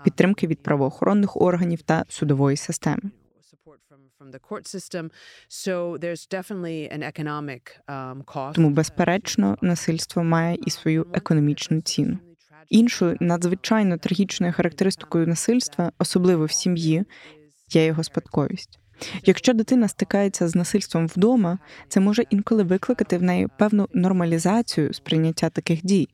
підтримки 0.04 0.48
від 0.48 0.64
правоохоронних 0.64 1.38
органів 1.38 1.82
та 1.82 2.06
судової 2.10 2.58
системи. 2.58 3.12
Тому, 8.56 8.70
безперечно, 8.70 9.58
насильство 9.62 10.24
має 10.24 10.58
і 10.66 10.70
свою 10.70 11.08
економічну 11.14 11.82
ціну. 11.82 12.18
Іншою 12.70 13.18
надзвичайно 13.20 13.98
трагічною 13.98 14.54
характеристикою 14.54 15.28
насильства, 15.28 15.92
особливо 16.00 16.46
в 16.46 16.52
сім'ї, 16.52 17.06
є 17.70 17.86
його 17.86 18.04
спадковість. 18.04 18.80
Якщо 19.24 19.54
дитина 19.54 19.88
стикається 19.88 20.48
з 20.48 20.56
насильством 20.56 21.08
вдома, 21.08 21.60
це 21.88 22.00
може 22.00 22.24
інколи 22.30 22.64
викликати 22.64 23.18
в 23.18 23.24
неї 23.24 23.48
певну 23.58 23.88
нормалізацію 23.94 24.94
сприйняття 24.94 25.50
таких 25.50 25.86
дій. 25.86 26.08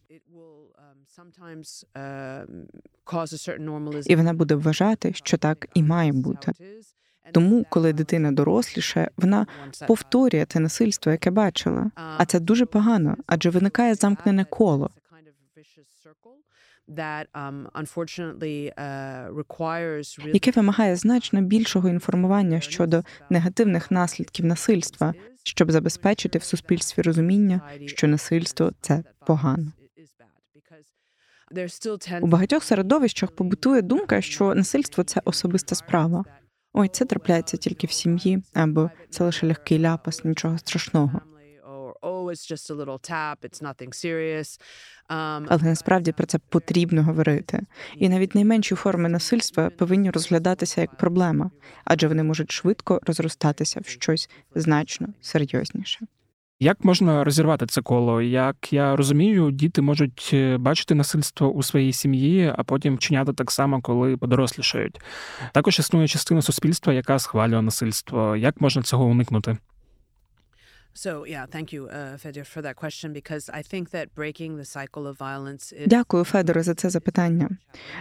І 4.06 4.16
вона 4.16 4.34
буде 4.34 4.56
вважати, 4.56 5.14
що 5.14 5.38
так 5.38 5.68
і 5.74 5.84
має 5.84 6.12
бути. 6.12 6.52
Тому, 7.32 7.66
коли 7.70 7.94
дитина 7.94 8.32
доросліше, 8.32 9.10
вона 9.18 9.48
повторює 9.88 10.46
те 10.46 10.60
насильство, 10.60 11.12
яке 11.12 11.32
бачила. 11.32 11.92
А 11.96 12.26
це 12.26 12.40
дуже 12.40 12.66
погано, 12.66 13.16
адже 13.28 13.50
виникає 13.50 13.96
замкнене 13.96 14.46
коло. 14.46 14.90
яке 20.34 20.52
вимагає 20.52 20.96
значно 20.96 21.42
більшого 21.42 21.90
інформування 21.90 22.60
щодо 22.60 23.04
негативних 23.30 23.92
наслідків 23.92 24.46
насильства, 24.46 25.14
щоб 25.44 25.72
забезпечити 25.72 26.40
в 26.40 26.44
суспільстві 26.44 27.02
розуміння, 27.02 27.62
що 27.86 28.08
насильство 28.08 28.72
це 28.82 29.04
погано. 29.26 29.72
У 32.22 32.28
багатьох 32.28 32.64
середовищах 32.64 33.32
побутує 33.32 33.82
думка, 33.82 34.22
що 34.22 34.56
насильство 34.56 35.04
це 35.04 35.22
особиста 35.26 35.76
справа. 35.76 36.26
Ой, 36.74 36.88
це 36.88 37.06
трапляється 37.06 37.58
тільки 37.58 37.88
в 37.88 37.92
сім'ї, 37.92 38.44
або 38.54 38.90
це 39.10 39.24
лише 39.24 39.48
легкий 39.48 39.80
ляпас, 39.80 40.26
нічого 40.26 40.58
страшного. 40.58 41.22
Але 45.50 45.64
насправді 45.64 46.12
про 46.12 46.26
це 46.26 46.40
потрібно 46.50 47.04
говорити. 47.04 47.66
І 47.98 48.10
навіть 48.10 48.36
найменші 48.36 48.76
форми 48.76 49.10
насильства 49.10 49.70
повинні 49.70 50.12
розглядатися 50.12 50.82
як 50.82 50.98
проблема, 50.98 51.52
адже 51.86 52.08
вони 52.08 52.24
можуть 52.24 52.52
швидко 52.52 53.00
розростатися 53.06 53.80
в 53.80 53.88
щось 53.88 54.30
значно 54.56 55.08
серйозніше. 55.22 56.08
Як 56.64 56.86
можна 56.86 57.24
розірвати 57.24 57.66
це 57.66 57.82
коло? 57.82 58.22
Як 58.22 58.74
я 58.74 58.96
розумію, 58.96 59.52
діти 59.52 59.82
можуть 59.82 60.30
е, 60.34 60.58
бачити 60.58 60.96
насильство 60.96 61.50
у 61.50 61.64
своїй 61.64 61.94
сім'ї, 61.94 62.54
а 62.58 62.64
потім 62.64 62.96
вчиняти 62.96 63.34
так 63.34 63.52
само, 63.52 63.82
коли 63.82 64.18
подорослішають. 64.18 65.00
Також 65.54 65.80
існує 65.80 66.08
частина 66.08 66.42
суспільства, 66.42 66.94
яка 66.94 67.20
схвалює 67.20 67.62
насильство. 67.62 68.36
Як 68.36 68.62
можна 68.62 68.82
цього 68.82 69.06
уникнути? 69.06 69.58
Дякую, 75.88 76.24
Федоре, 76.24 76.64
за 76.64 76.76
це 76.76 76.90
запитання. 76.90 77.50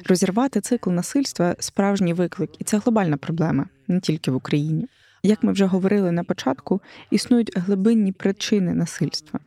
Розірвати 0.06 0.60
цикл 0.60 0.90
насильства 0.90 1.56
справжній 1.58 2.12
виклик, 2.12 2.50
і 2.58 2.64
це 2.64 2.78
глобальна 2.78 3.16
проблема, 3.16 3.66
не 3.88 4.00
тільки 4.00 4.30
в 4.30 4.34
Україні. 4.34 4.86
Як 5.24 5.42
ми 5.42 5.52
вже 5.52 5.66
говорили 5.66 6.12
на 6.12 6.24
початку, 6.24 6.80
існують 7.10 7.58
глибинні 7.58 8.12
причини 8.12 8.74
насильства. 8.74 9.40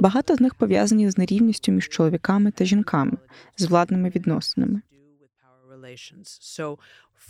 Багато 0.00 0.36
з 0.36 0.40
них 0.40 0.54
пов'язані 0.54 1.10
з 1.10 1.18
нерівністю 1.18 1.72
між 1.72 1.88
чоловіками 1.88 2.50
та 2.50 2.64
жінками, 2.64 3.16
з 3.56 3.64
владними 3.64 4.10
відносинами. 4.10 4.80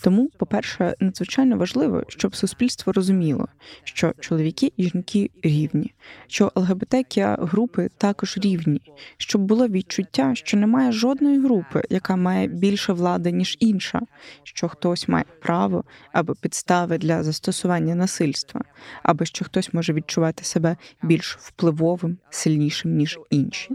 Тому, 0.02 0.30
по-перше, 0.36 0.94
надзвичайно 1.00 1.56
важливо, 1.56 2.04
щоб 2.08 2.36
суспільство 2.36 2.92
розуміло, 2.92 3.48
що 3.84 4.12
чоловіки 4.20 4.72
і 4.76 4.84
жінки 4.84 5.30
рівні, 5.42 5.94
що 6.26 6.52
ЛГБТК 6.54 7.36
групи 7.40 7.88
також 7.98 8.38
рівні, 8.38 8.80
щоб 9.16 9.40
було 9.42 9.68
відчуття, 9.68 10.34
що 10.34 10.56
немає 10.56 10.92
жодної 10.92 11.40
групи, 11.40 11.82
яка 11.90 12.16
має 12.16 12.46
більше 12.46 12.92
влади 12.92 13.32
ніж 13.32 13.56
інша, 13.60 14.00
що 14.42 14.68
хтось 14.68 15.08
має 15.08 15.24
право 15.42 15.84
або 16.12 16.34
підстави 16.34 16.98
для 16.98 17.22
застосування 17.22 17.94
насильства, 17.94 18.60
або 19.02 19.24
що 19.24 19.44
хтось 19.44 19.74
може 19.74 19.92
відчувати 19.92 20.44
себе 20.44 20.76
більш 21.02 21.38
впливовим, 21.40 22.18
сильнішим 22.30 22.96
ніж 22.96 23.18
інші. 23.30 23.68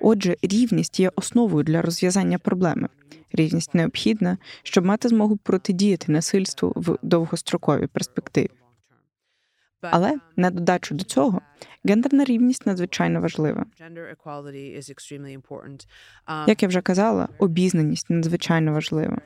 Отже, 0.00 0.36
рівність 0.42 1.00
є 1.00 1.10
основою 1.16 1.64
для 1.64 1.82
розв'язання 1.82 2.38
проблеми. 2.38 2.88
Рівність 3.32 3.74
необхідна, 3.74 4.38
щоб 4.62 4.84
мати 4.84 5.08
змогу 5.08 5.36
протидіяти 5.36 6.12
насильству 6.12 6.72
в 6.76 6.98
довгостроковій 7.02 7.86
перспективі. 7.86 8.50
Але 9.80 10.18
на 10.36 10.50
додачу 10.50 10.94
до 10.94 11.04
цього 11.04 11.40
гендерна 11.84 12.24
рівність 12.24 12.66
надзвичайно 12.66 13.20
важлива. 13.20 13.66
Як 16.46 16.62
я 16.62 16.68
вже 16.68 16.80
казала, 16.80 17.28
обізнаність 17.38 18.10
надзвичайно 18.10 18.72
важлива. 18.72 19.20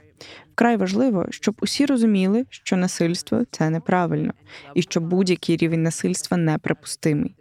Вкрай 0.52 0.76
важливо, 0.76 1.26
щоб 1.30 1.56
усі 1.60 1.86
розуміли, 1.86 2.46
що 2.50 2.76
насильство 2.76 3.44
це 3.50 3.70
неправильно, 3.70 4.34
і 4.74 4.82
що 4.82 5.00
будь-який 5.00 5.56
рівень 5.56 5.82
насильства 5.82 6.36
неприпустимий. 6.36 7.36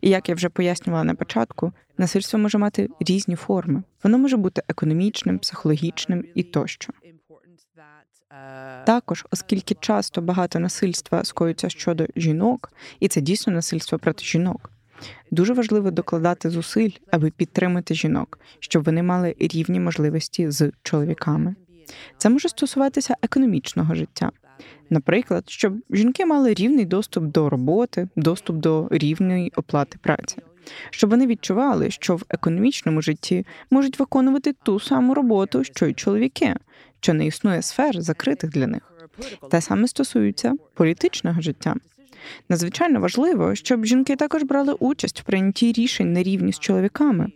І 0.00 0.10
як 0.10 0.28
я 0.28 0.34
вже 0.34 0.48
пояснювала 0.48 1.04
на 1.04 1.14
початку, 1.14 1.72
насильство 1.98 2.38
може 2.38 2.58
мати 2.58 2.88
різні 3.00 3.36
форми. 3.36 3.82
Воно 4.04 4.18
може 4.18 4.36
бути 4.36 4.62
економічним, 4.68 5.38
психологічним 5.38 6.24
і 6.34 6.42
тощо. 6.42 6.92
Також, 8.86 9.26
оскільки 9.30 9.76
часто 9.80 10.22
багато 10.22 10.58
насильства 10.58 11.24
скоюється 11.24 11.68
щодо 11.68 12.06
жінок, 12.16 12.72
і 13.00 13.08
це 13.08 13.20
дійсно 13.20 13.52
насильство 13.52 13.98
проти 13.98 14.24
жінок. 14.24 14.70
Дуже 15.30 15.52
важливо 15.52 15.90
докладати 15.90 16.50
зусиль, 16.50 16.90
аби 17.10 17.30
підтримати 17.30 17.94
жінок, 17.94 18.38
щоб 18.60 18.84
вони 18.84 19.02
мали 19.02 19.36
рівні 19.38 19.80
можливості 19.80 20.50
з 20.50 20.72
чоловіками. 20.82 21.54
Це 22.18 22.28
може 22.28 22.48
стосуватися 22.48 23.14
економічного 23.22 23.94
життя. 23.94 24.30
Наприклад, 24.90 25.44
щоб 25.46 25.74
жінки 25.90 26.26
мали 26.26 26.54
рівний 26.54 26.84
доступ 26.84 27.24
до 27.24 27.50
роботи, 27.50 28.08
доступ 28.16 28.56
до 28.56 28.88
рівної 28.90 29.52
оплати 29.56 29.98
праці, 30.02 30.36
щоб 30.90 31.10
вони 31.10 31.26
відчували, 31.26 31.90
що 31.90 32.16
в 32.16 32.24
економічному 32.28 33.02
житті 33.02 33.46
можуть 33.70 33.98
виконувати 33.98 34.52
ту 34.52 34.80
саму 34.80 35.14
роботу, 35.14 35.64
що 35.64 35.86
й 35.86 35.94
чоловіки, 35.94 36.54
що 37.00 37.14
не 37.14 37.26
існує 37.26 37.62
сфер, 37.62 38.00
закритих 38.02 38.50
для 38.50 38.66
них. 38.66 38.92
Те 39.50 39.60
саме 39.60 39.88
стосується 39.88 40.54
політичного 40.74 41.40
життя. 41.40 41.74
Надзвичайно 42.48 43.00
важливо, 43.00 43.54
щоб 43.54 43.84
жінки 43.84 44.16
також 44.16 44.42
брали 44.42 44.72
участь 44.72 45.20
в 45.20 45.24
прийнятті 45.24 45.72
рішень 45.72 46.12
на 46.12 46.22
рівні 46.22 46.52
з 46.52 46.58
чоловіками. 46.58 47.30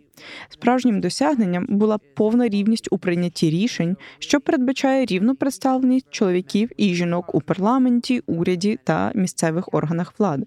Справжнім 0.49 1.01
досягненням 1.01 1.65
була 1.69 1.97
повна 1.97 2.47
рівність 2.47 2.87
у 2.91 2.97
прийнятті 2.97 3.49
рішень, 3.49 3.97
що 4.19 4.41
передбачає 4.41 5.05
рівну 5.05 5.35
представленість 5.35 6.09
чоловіків 6.09 6.69
і 6.77 6.93
жінок 6.93 7.35
у 7.35 7.41
парламенті, 7.41 8.23
уряді 8.27 8.79
та 8.83 9.11
місцевих 9.15 9.73
органах 9.73 10.13
влади. 10.19 10.45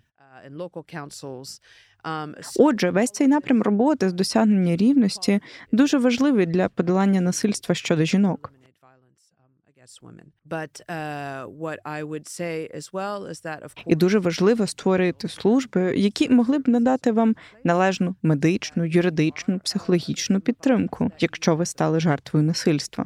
Отже, 2.59 2.91
весь 2.91 3.11
цей 3.11 3.27
напрям 3.29 3.63
роботи 3.63 4.11
з 4.11 4.13
досягнення 4.13 4.77
рівності 4.77 5.41
дуже 5.73 5.99
важливий 5.99 6.47
для 6.47 6.69
подолання 6.69 7.21
насильства 7.21 7.75
щодо 7.75 8.05
жінок. 8.05 8.53
І 13.87 13.97
дуже 13.97 14.19
важливо 14.19 14.67
створити 14.67 15.29
служби, 15.29 15.97
які 15.97 16.29
могли 16.29 16.59
б 16.59 16.69
надати 16.69 17.13
вам 17.13 17.37
належну 17.65 18.17
медичну, 18.23 18.85
юридичну, 18.85 19.59
психологічну 19.59 20.41
підтримку, 20.41 21.11
якщо 21.19 21.57
ви 21.57 21.67
стали 21.67 22.01
жертвою 22.01 22.47
насильства. 22.47 23.05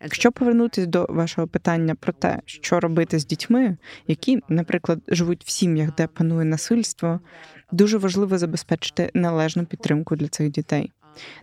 Якщо 0.00 0.32
повернутися 0.32 0.86
до 0.86 1.06
вашого 1.08 1.48
питання 1.48 1.94
про 1.94 2.12
те, 2.12 2.40
що 2.44 2.80
робити 2.80 3.18
з 3.18 3.26
дітьми, 3.26 3.76
які, 4.06 4.42
наприклад, 4.48 5.00
живуть 5.08 5.44
в 5.44 5.50
сім'ях, 5.50 5.94
де 5.94 6.06
панує 6.06 6.44
насильство, 6.44 7.20
дуже 7.72 7.98
важливо 7.98 8.38
забезпечити 8.38 9.10
належну 9.14 9.66
підтримку 9.66 10.16
для 10.16 10.28
цих 10.28 10.50
дітей. 10.50 10.92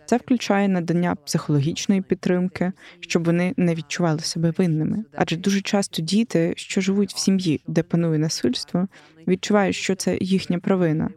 Це 0.06 0.16
включає 0.16 0.68
надання 0.68 1.14
психологічної 1.14 2.02
підтримки, 2.02 2.72
щоб 3.00 3.24
вони 3.24 3.54
не 3.56 3.74
відчували 3.74 4.20
себе 4.20 4.52
винними. 4.58 5.04
Адже 5.14 5.36
дуже 5.36 5.60
часто 5.60 6.02
діти, 6.02 6.54
що 6.56 6.80
живуть 6.80 7.14
в 7.14 7.18
сім'ї, 7.18 7.60
де 7.66 7.82
панує 7.82 8.18
насильство, 8.18 8.88
відчувають, 9.28 9.76
що 9.76 9.94
це 9.94 10.18
їхня 10.20 10.58
провина. 10.58 11.10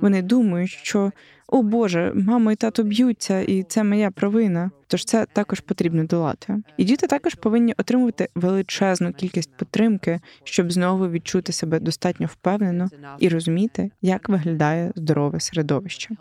Вони 0.00 0.22
думають, 0.22 0.70
що 0.70 1.12
о 1.52 1.62
Боже, 1.62 2.12
мама 2.14 2.52
і 2.52 2.56
тато 2.56 2.82
б'ються, 2.82 3.40
і 3.40 3.62
це 3.62 3.84
моя 3.84 4.10
провина. 4.10 4.70
Тож 4.86 5.04
це 5.04 5.26
також 5.32 5.60
потрібно 5.60 6.04
долати. 6.04 6.62
І 6.76 6.84
діти 6.84 7.06
також 7.06 7.34
повинні 7.34 7.74
отримувати 7.78 8.28
величезну 8.34 9.12
кількість 9.12 9.56
підтримки, 9.56 10.20
щоб 10.44 10.72
знову 10.72 11.08
відчути 11.08 11.52
себе 11.52 11.80
достатньо 11.80 12.26
впевнено 12.26 12.88
і 13.18 13.28
розуміти, 13.28 13.90
як 14.02 14.28
виглядає 14.28 14.92
здорове 14.96 15.40
середовище. 15.40 16.16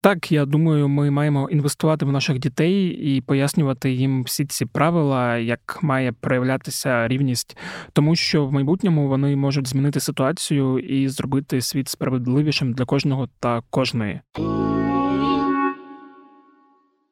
Так, 0.00 0.32
я 0.32 0.44
думаю, 0.46 0.88
ми 0.88 1.10
маємо 1.10 1.48
інвестувати 1.50 2.04
в 2.04 2.12
наших 2.12 2.38
дітей 2.38 2.88
і 2.88 3.20
пояснювати 3.20 3.92
їм 3.92 4.24
всі 4.24 4.44
ці 4.44 4.66
правила, 4.66 5.36
як 5.36 5.78
має 5.82 6.12
проявлятися 6.12 7.08
рівність, 7.08 7.56
тому 7.92 8.16
що 8.16 8.46
в 8.46 8.52
майбутньому 8.52 9.08
вони 9.08 9.36
можуть 9.36 9.68
змінити 9.68 10.00
ситуацію 10.00 10.78
і 10.78 11.08
зробити 11.08 11.60
світ 11.60 11.88
справедливішим 11.88 12.72
для 12.72 12.84
кожного 12.84 13.28
та 13.40 13.62
кожної. 13.70 14.20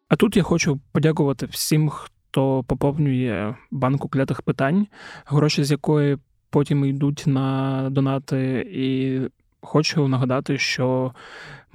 А 0.09 0.17
тут 0.17 0.37
я 0.37 0.43
хочу 0.43 0.81
подякувати 0.93 1.47
всім, 1.47 1.89
хто 1.89 2.65
поповнює 2.67 3.55
банку 3.71 4.09
клятих 4.09 4.43
питань, 4.43 4.87
гроші 5.27 5.65
з 5.65 5.71
якої 5.71 6.19
потім 6.51 6.85
йдуть 6.85 7.23
на 7.27 7.89
донати, 7.91 8.67
і 8.73 9.21
хочу 9.61 10.09
нагадати, 10.09 10.59
що 10.59 11.13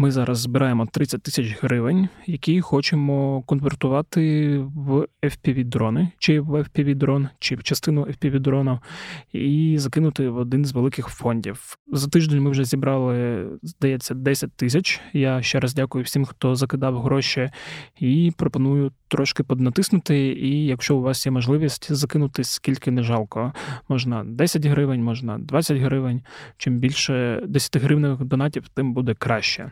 Ми 0.01 0.11
зараз 0.11 0.37
збираємо 0.37 0.85
30 0.85 1.23
тисяч 1.23 1.57
гривень, 1.61 2.09
які 2.25 2.61
хочемо 2.61 3.41
конвертувати 3.41 4.57
в 4.57 5.07
FPV-дрони, 5.23 6.07
чи 6.17 6.39
в 6.39 6.49
FPV-дрон, 6.49 7.29
чи 7.39 7.55
в 7.55 7.63
частину 7.63 8.05
FPV-дрону, 8.05 8.79
і 9.33 9.75
закинути 9.77 10.29
в 10.29 10.37
один 10.37 10.65
з 10.65 10.71
великих 10.71 11.07
фондів. 11.07 11.77
За 11.87 12.07
тиждень 12.07 12.41
ми 12.41 12.49
вже 12.49 12.63
зібрали, 12.63 13.47
здається, 13.63 14.13
10 14.13 14.53
тисяч. 14.53 15.01
Я 15.13 15.41
ще 15.41 15.59
раз 15.59 15.73
дякую 15.73 16.03
всім, 16.03 16.25
хто 16.25 16.55
закидав 16.55 17.01
гроші, 17.01 17.49
і 17.99 18.31
пропоную 18.37 18.91
трошки 19.07 19.43
поднатиснути. 19.43 20.17
І 20.27 20.65
якщо 20.65 20.95
у 20.95 21.01
вас 21.01 21.25
є 21.25 21.31
можливість 21.31 21.93
закинути 21.93 22.43
скільки 22.43 22.91
не 22.91 23.03
жалко, 23.03 23.53
можна 23.89 24.23
10 24.23 24.65
гривень, 24.65 25.03
можна 25.03 25.37
20 25.39 25.77
гривень. 25.77 26.21
Чим 26.57 26.79
більше 26.79 27.43
10 27.47 27.77
гривневих 27.77 28.23
донатів, 28.23 28.67
тим 28.67 28.93
буде 28.93 29.13
краще. 29.13 29.71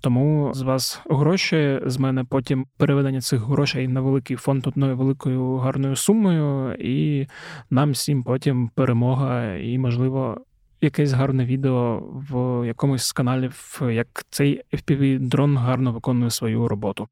Тому 0.00 0.54
з 0.54 0.62
вас 0.62 1.00
гроші, 1.10 1.80
з 1.86 1.98
мене 1.98 2.24
потім 2.24 2.66
переведення 2.76 3.20
цих 3.20 3.40
грошей 3.40 3.88
на 3.88 4.00
великий 4.00 4.36
фонд 4.36 4.66
одною 4.66 4.96
великою 4.96 5.56
гарною 5.56 5.96
сумою, 5.96 6.74
і 6.74 7.26
нам 7.70 7.90
всім 7.90 8.22
потім 8.22 8.70
перемога, 8.74 9.54
і, 9.54 9.78
можливо, 9.78 10.40
якесь 10.80 11.12
гарне 11.12 11.44
відео 11.44 12.02
в 12.30 12.66
якомусь 12.66 13.04
з 13.04 13.12
каналів, 13.12 13.80
як 13.90 14.08
цей 14.30 14.62
FPV-дрон 14.72 15.56
гарно 15.56 15.92
виконує 15.92 16.30
свою 16.30 16.68
роботу. 16.68 17.08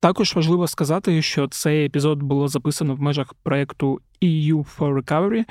Також 0.00 0.36
важливо 0.36 0.68
сказати, 0.68 1.22
що 1.22 1.48
цей 1.48 1.86
епізод 1.86 2.22
було 2.22 2.48
записано 2.48 2.94
в 2.94 3.00
межах 3.00 3.34
проекту 3.42 4.00
EU 4.22 4.64
for 4.78 5.02
Recovery, 5.02 5.44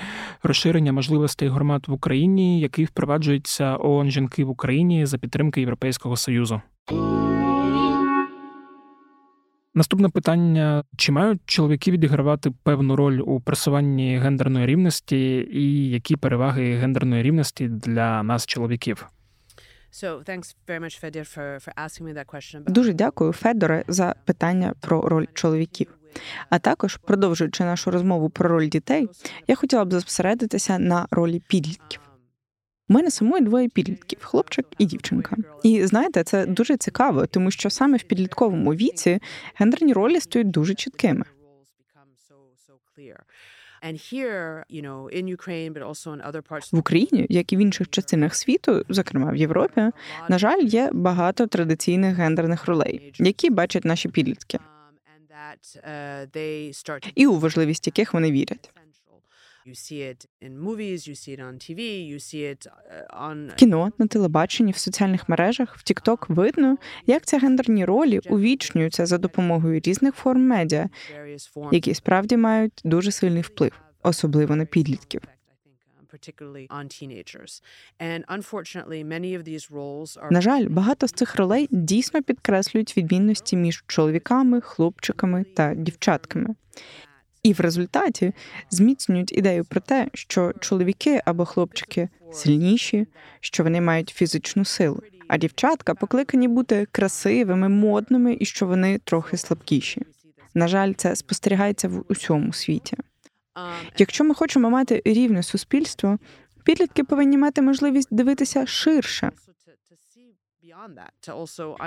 розширення 0.43 0.91
можливостей 0.91 1.49
громад 1.49 1.85
в 1.87 1.91
Україні, 1.91 2.59
який 2.59 2.85
впроваджується 2.85 3.77
ООН 3.79 4.09
жінки 4.09 4.43
в 4.43 4.49
Україні 4.49 5.05
за 5.05 5.17
підтримки 5.17 5.59
Європейського 5.59 6.17
Союзу. 6.17 6.61
Наступне 9.77 10.09
питання: 10.09 10.83
чи 10.97 11.11
мають 11.11 11.41
чоловіки 11.45 11.91
відігравати 11.91 12.51
певну 12.63 12.95
роль 12.95 13.21
у 13.25 13.41
просуванні 13.41 14.17
гендерної 14.17 14.65
рівності, 14.65 15.49
і 15.51 15.89
які 15.89 16.15
переваги 16.15 16.75
гендерної 16.75 17.23
рівності 17.23 17.67
для 17.67 18.23
нас, 18.23 18.45
чоловіків? 18.45 19.07
Дуже 22.67 22.93
дякую, 22.93 23.31
Федоре, 23.31 23.83
за 23.87 24.15
питання 24.25 24.73
про 24.79 25.01
роль 25.01 25.25
чоловіків. 25.33 25.87
А 26.49 26.59
також, 26.59 26.97
продовжуючи 26.97 27.63
нашу 27.63 27.91
розмову 27.91 28.29
про 28.29 28.49
роль 28.49 28.69
дітей, 28.69 29.09
я 29.47 29.55
хотіла 29.55 29.85
б 29.85 29.91
зосередитися 29.91 30.79
на 30.79 31.07
ролі 31.11 31.41
підлітків. 31.47 32.01
У 32.89 32.93
мене 32.93 33.11
самої 33.11 33.43
двоє 33.43 33.69
підлітків 33.69 34.19
хлопчик 34.21 34.65
і 34.77 34.85
дівчинка. 34.85 35.35
І 35.63 35.85
знаєте, 35.85 36.23
це 36.23 36.45
дуже 36.45 36.77
цікаво, 36.77 37.25
тому 37.25 37.51
що 37.51 37.69
саме 37.69 37.97
в 37.97 38.03
підлітковому 38.03 38.73
віці 38.73 39.19
гендерні 39.55 39.93
ролі 39.93 40.19
стають 40.19 40.51
дуже 40.51 40.73
чіткими. 40.73 41.25
В 46.71 46.79
Україні, 46.79 47.25
як 47.29 47.53
і 47.53 47.57
в 47.57 47.59
інших 47.59 47.89
частинах 47.89 48.35
світу, 48.35 48.85
зокрема 48.89 49.31
в 49.31 49.35
Європі, 49.35 49.81
на 50.29 50.37
жаль, 50.37 50.61
є 50.61 50.89
багато 50.93 51.47
традиційних 51.47 52.15
гендерних 52.15 52.65
ролей, 52.65 53.13
які 53.19 53.49
бачать 53.49 53.85
наші 53.85 54.09
підлітки, 54.09 54.59
і 57.15 57.27
у 57.27 57.39
важливість 57.39 57.87
яких 57.87 58.13
вони 58.13 58.31
вірять. 58.31 58.71
В 63.53 63.55
кіно, 63.55 63.91
на 63.97 64.07
телебаченні, 64.07 64.71
в 64.71 64.77
соціальних 64.77 65.29
мережах, 65.29 65.77
в 65.77 65.83
TikTok 65.83 66.25
видно, 66.29 66.77
як 67.07 67.25
ці 67.25 67.37
гендерні 67.37 67.85
ролі 67.85 68.19
увічнюються 68.29 69.05
за 69.05 69.17
допомогою 69.17 69.79
різних 69.79 70.15
форм 70.15 70.47
медіа, 70.47 70.89
які 71.71 71.93
справді 71.93 72.37
мають 72.37 72.81
дуже 72.83 73.11
сильний 73.11 73.41
вплив, 73.41 73.71
особливо 74.03 74.55
на 74.55 74.65
підлітків. 74.65 75.21
На 80.31 80.41
жаль, 80.41 80.67
багато 80.69 81.07
з 81.07 81.11
цих 81.11 81.35
ролей 81.35 81.67
дійсно 81.71 82.23
підкреслюють 82.23 82.97
відмінності 82.97 83.57
між 83.57 83.83
чоловіками, 83.87 84.61
хлопчиками 84.61 85.43
та 85.43 85.75
дівчатками 85.75 86.55
і 87.45 87.53
в 87.53 87.59
результаті 87.59 88.33
зміцнюють 88.69 89.31
ідею 89.31 89.65
про 89.65 89.81
те, 89.81 90.07
що 90.13 90.53
чоловіки 90.59 91.21
або 91.25 91.45
хлопчики 91.45 92.09
сильніші, 92.33 93.07
що 93.39 93.63
вони 93.63 93.81
мають 93.81 94.09
фізичну 94.09 94.65
силу, 94.65 95.01
а 95.27 95.37
дівчатка 95.37 95.93
покликані 95.93 96.47
бути 96.47 96.87
красивими, 96.91 97.69
модними 97.69 98.37
і 98.39 98.45
що 98.45 98.67
вони 98.67 98.97
трохи 99.03 99.37
слабкіші. 99.37 100.01
На 100.53 100.67
жаль, 100.67 100.93
це 100.93 101.15
спостерігається 101.15 101.87
в 101.87 102.03
усьому 102.09 102.53
світі. 102.53 102.97
Якщо 103.97 104.23
ми 104.23 104.33
хочемо 104.33 104.69
мати 104.69 105.01
рівне 105.05 105.43
суспільство, 105.43 106.17
підлітки 106.63 107.03
повинні 107.03 107.37
мати 107.37 107.61
можливість 107.61 108.07
дивитися 108.11 108.65
ширше. 108.65 109.31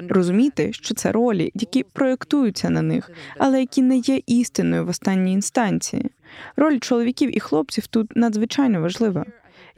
Розуміти, 0.09 0.73
що 0.73 0.95
це 0.95 1.13
ролі, 1.13 1.51
які 1.55 1.83
проєктуються 1.83 2.71
на 2.71 2.83
них, 2.83 3.11
але 3.39 3.61
які 3.61 3.83
не 3.83 3.97
є 3.97 4.21
істинною 4.27 4.85
в 4.85 4.89
останній 4.89 5.33
інстанції. 5.33 6.11
Роль 6.57 6.79
чоловіків 6.79 7.37
і 7.37 7.41
хлопців 7.41 7.87
тут 7.87 8.17
надзвичайно 8.17 8.81
важлива. 8.81 9.27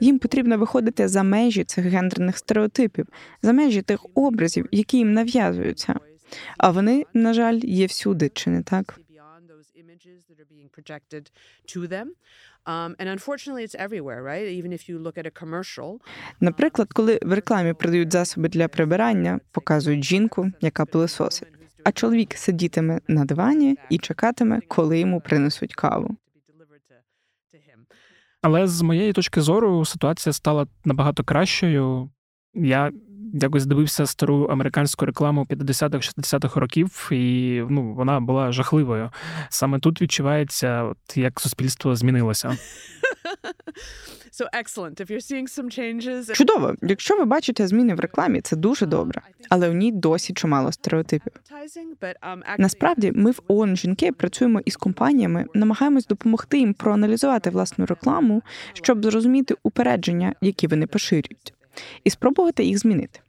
Їм 0.01 0.19
потрібно 0.19 0.59
виходити 0.59 1.09
за 1.09 1.23
межі 1.23 1.65
цих 1.65 1.85
гендерних 1.85 2.39
стереотипів, 2.39 3.07
за 3.43 3.53
межі 3.53 3.83
тих 3.83 4.07
образів, 4.15 4.69
які 4.71 4.97
їм 4.97 5.13
нав'язуються. 5.13 5.95
А 6.59 6.71
вони, 6.71 7.05
на 7.15 7.35
жаль, 7.35 7.61
є 7.63 7.87
всюди, 7.87 8.31
чи 8.35 8.51
не 8.51 8.63
так? 8.63 9.01
Um, 12.67 12.95
and 12.99 13.09
unfortunately, 13.09 13.65
it's 13.65 13.75
everywhere, 13.87 14.23
right? 14.23 14.47
Even 14.59 14.73
if 14.73 14.89
you 14.89 14.99
look 14.99 15.17
at 15.19 15.27
a 15.27 15.31
commercial. 15.31 16.01
Наприклад, 16.41 16.93
коли 16.93 17.19
в 17.23 17.33
рекламі 17.33 17.73
продають 17.73 18.13
засоби 18.13 18.49
для 18.49 18.69
прибирання, 18.69 19.41
показують 19.53 20.05
жінку, 20.05 20.51
яка 20.61 20.85
пилососить, 20.85 21.49
а 21.85 21.93
чоловік 21.93 22.35
сидітиме 22.35 23.01
на 23.09 23.25
дивані 23.25 23.77
і 23.91 23.99
чекатиме, 23.99 24.61
коли 24.69 24.99
йому 24.99 25.21
принесуть 25.21 25.75
каву. 25.75 26.17
Але 28.43 28.67
з 28.67 28.83
моєї 28.83 29.13
точки 29.13 29.41
зору 29.41 29.85
ситуація 29.85 30.33
стала 30.33 30.67
набагато 30.85 31.25
кращою. 31.25 32.11
Я 32.55 32.93
якось 33.33 33.67
дивився 33.67 34.07
стару 34.07 34.45
американську 34.45 35.07
рекламу 35.07 35.47
50-х, 35.51 36.13
60-х 36.19 36.61
років, 36.61 37.09
і 37.13 37.63
ну, 37.71 37.95
вона 37.95 38.21
була 38.21 38.53
жахливою. 38.53 39.11
Саме 39.49 39.79
тут 39.79 40.03
відчувається, 40.03 40.83
от 40.83 41.17
як 41.17 41.41
суспільство 41.41 41.97
змінилося. 41.97 42.57
So 44.33 44.47
excellent. 44.63 45.01
If 45.01 45.11
you're 45.11 45.27
seeing 45.33 45.49
some 45.49 45.79
changes... 45.79 46.33
Чудово. 46.33 46.75
Якщо 46.83 47.17
ви 47.17 47.25
бачите 47.25 47.67
зміни 47.67 47.95
в 47.95 48.01
рекламі, 48.01 48.41
це 48.41 48.57
дуже 48.57 48.87
добре, 48.87 49.23
але 49.49 49.71
в 49.71 49.75
ній 49.75 49.93
досі 49.93 50.33
чимало 50.33 50.73
стереотипів. 50.73 51.33
Um, 52.23 52.43
Насправді, 52.59 53.13
ми 53.15 53.31
в 53.31 53.41
ООН 53.49 53.77
жінки 53.77 54.13
працюємо 54.13 54.61
із 54.65 54.77
компаніями, 54.77 55.47
намагаємось 55.55 56.07
допомогти 56.07 56.59
їм 56.59 56.75
проаналізувати 56.75 57.51
власну 57.51 57.87
рекламу, 57.87 58.43
щоб 58.73 59.05
зрозуміти 59.05 59.55
упередження, 59.63 60.35
які 60.41 60.67
вони 60.67 60.87
поширюють 60.87 61.55
і 62.05 62.11
спробувати 62.11 62.65
їх 62.65 62.79
змінити. 62.79 63.21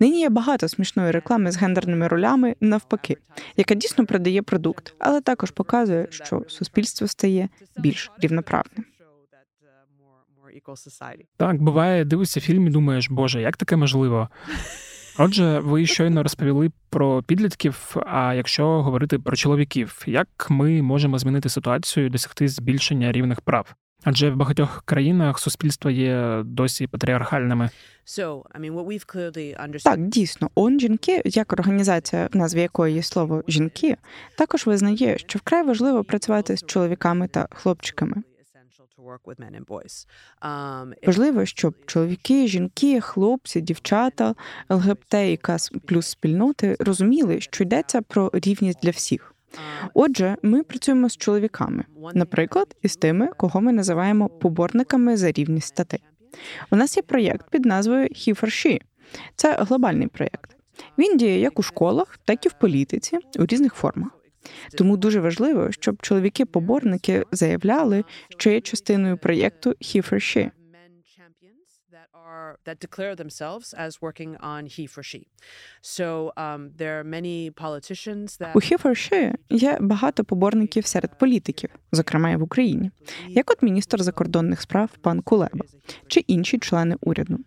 Нині 0.00 0.20
є 0.20 0.28
багато 0.28 0.68
смішної 0.68 1.10
реклами 1.10 1.52
з 1.52 1.56
гендерними 1.56 2.08
ролями 2.08 2.56
навпаки, 2.60 3.16
яка 3.56 3.74
дійсно 3.74 4.06
продає 4.06 4.42
продукт, 4.42 4.94
але 4.98 5.20
також 5.20 5.50
показує, 5.50 6.06
що 6.10 6.42
суспільство 6.48 7.06
стає 7.08 7.48
більш 7.76 8.10
рівноправним. 8.18 8.84
Так, 11.36 11.62
буває, 11.62 12.04
дивишся 12.04 12.40
фільм 12.40 12.66
і 12.66 12.70
думаєш, 12.70 13.10
Боже, 13.10 13.40
як 13.40 13.56
таке 13.56 13.76
можливо? 13.76 14.28
Отже, 15.18 15.58
ви 15.58 15.86
щойно 15.86 16.22
розповіли 16.22 16.70
про 16.90 17.22
підлітків. 17.22 17.96
А 18.06 18.34
якщо 18.34 18.82
говорити 18.82 19.18
про 19.18 19.36
чоловіків, 19.36 20.02
як 20.06 20.46
ми 20.50 20.82
можемо 20.82 21.18
змінити 21.18 21.48
ситуацію 21.48 22.06
і 22.06 22.10
досягти 22.10 22.48
збільшення 22.48 23.12
рівних 23.12 23.40
прав? 23.40 23.74
Адже 24.04 24.30
в 24.30 24.36
багатьох 24.36 24.82
країнах 24.84 25.38
суспільства 25.38 25.90
є 25.90 26.42
досі 26.44 26.86
патріархальними. 26.86 27.70
Так, 29.84 30.08
дійсно, 30.08 30.50
ООН 30.54 30.80
жінки, 30.80 31.22
як 31.24 31.52
організація, 31.52 32.28
в 32.32 32.36
назві 32.36 32.60
якої 32.60 32.94
є 32.94 33.02
слово 33.02 33.42
жінки, 33.48 33.96
також 34.36 34.66
визнає, 34.66 35.18
що 35.18 35.38
вкрай 35.38 35.62
важливо 35.62 36.04
працювати 36.04 36.56
з 36.56 36.62
чоловіками 36.62 37.28
та 37.28 37.48
хлопчиками. 37.50 38.22
Важливо, 41.06 41.44
щоб 41.46 41.74
чоловіки, 41.86 42.46
жінки, 42.46 43.00
хлопці, 43.00 43.60
дівчата, 43.60 44.34
ЛГБТ 44.70 45.14
і 45.14 45.38
плюс 45.86 46.06
спільноти 46.06 46.76
розуміли, 46.80 47.40
що 47.40 47.64
йдеться 47.64 48.02
про 48.02 48.30
рівність 48.34 48.78
для 48.82 48.90
всіх. 48.90 49.34
Отже, 49.94 50.36
ми 50.42 50.62
працюємо 50.62 51.08
з 51.08 51.16
чоловіками, 51.16 51.84
наприклад, 52.14 52.76
із 52.82 52.96
тими, 52.96 53.28
кого 53.36 53.60
ми 53.60 53.72
називаємо 53.72 54.28
поборниками 54.28 55.16
за 55.16 55.32
рівність 55.32 55.68
статей. 55.68 56.04
У 56.70 56.76
нас 56.76 56.96
є 56.96 57.02
проєкт 57.02 57.50
під 57.50 57.66
назвою 57.66 58.04
«He 58.04 58.40
for 58.40 58.46
She», 58.46 58.80
Це 59.36 59.56
глобальний 59.60 60.06
проєкт. 60.06 60.56
Він 60.98 61.16
діє 61.16 61.40
як 61.40 61.58
у 61.58 61.62
школах, 61.62 62.18
так 62.24 62.46
і 62.46 62.48
в 62.48 62.52
політиці 62.52 63.18
у 63.38 63.46
різних 63.46 63.74
формах. 63.74 64.10
Тому 64.78 64.96
дуже 64.96 65.20
важливо, 65.20 65.72
щоб 65.72 66.02
чоловіки-поборники 66.02 67.24
заявляли, 67.32 68.04
що 68.28 68.50
є 68.50 68.60
частиною 68.60 69.18
проєкту 69.18 69.70
«He 69.70 70.10
for 70.10 70.14
She». 70.14 70.50
That 72.66 72.78
declare 72.86 73.14
themselves 73.22 73.66
as 73.84 73.90
working 74.06 74.32
on 74.54 74.62
he 74.74 74.84
for 74.94 75.02
she. 75.10 75.22
So 75.96 76.06
um, 76.44 76.60
there 76.80 76.94
are 77.00 77.06
many 77.18 77.36
politicians 77.64 78.26
that 78.40 78.52
У 78.54 78.60
«He 78.60 78.76
for 78.82 78.94
She» 78.94 79.34
є 79.50 79.78
багато 79.80 80.24
поборників 80.24 80.86
серед 80.86 81.18
політиків, 81.18 81.70
зокрема 81.92 82.30
і 82.30 82.36
в 82.36 82.42
Україні, 82.42 82.90
як 83.28 83.50
от 83.50 83.62
міністр 83.62 84.02
закордонних 84.02 84.60
справ 84.60 84.90
пан 85.02 85.20
Кулеба 85.20 85.64
чи 86.06 86.20
інші 86.20 86.58
члени 86.58 86.96
уряду. 87.00 87.38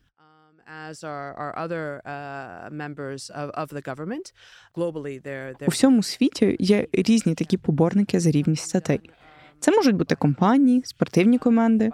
as 0.90 1.04
are, 1.04 1.34
are 1.44 1.54
other 1.58 2.02
uh, 2.06 2.70
members 2.72 3.30
of, 3.30 3.50
of 3.62 3.70
the 3.70 3.82
government. 3.82 4.26
Globally, 4.74 5.20
they're, 5.20 5.68
У 5.68 5.72
всьому 5.72 6.04
світі 6.04 6.56
є 6.60 6.88
різні 6.94 7.36
такі 7.36 7.58
поборники 7.58 8.20
за 8.20 8.32
рівність 8.32 8.70
статей. 8.70 9.10
Це 9.62 9.72
можуть 9.72 9.96
бути 9.96 10.16
компанії, 10.16 10.82
спортивні 10.86 11.38
команди. 11.38 11.90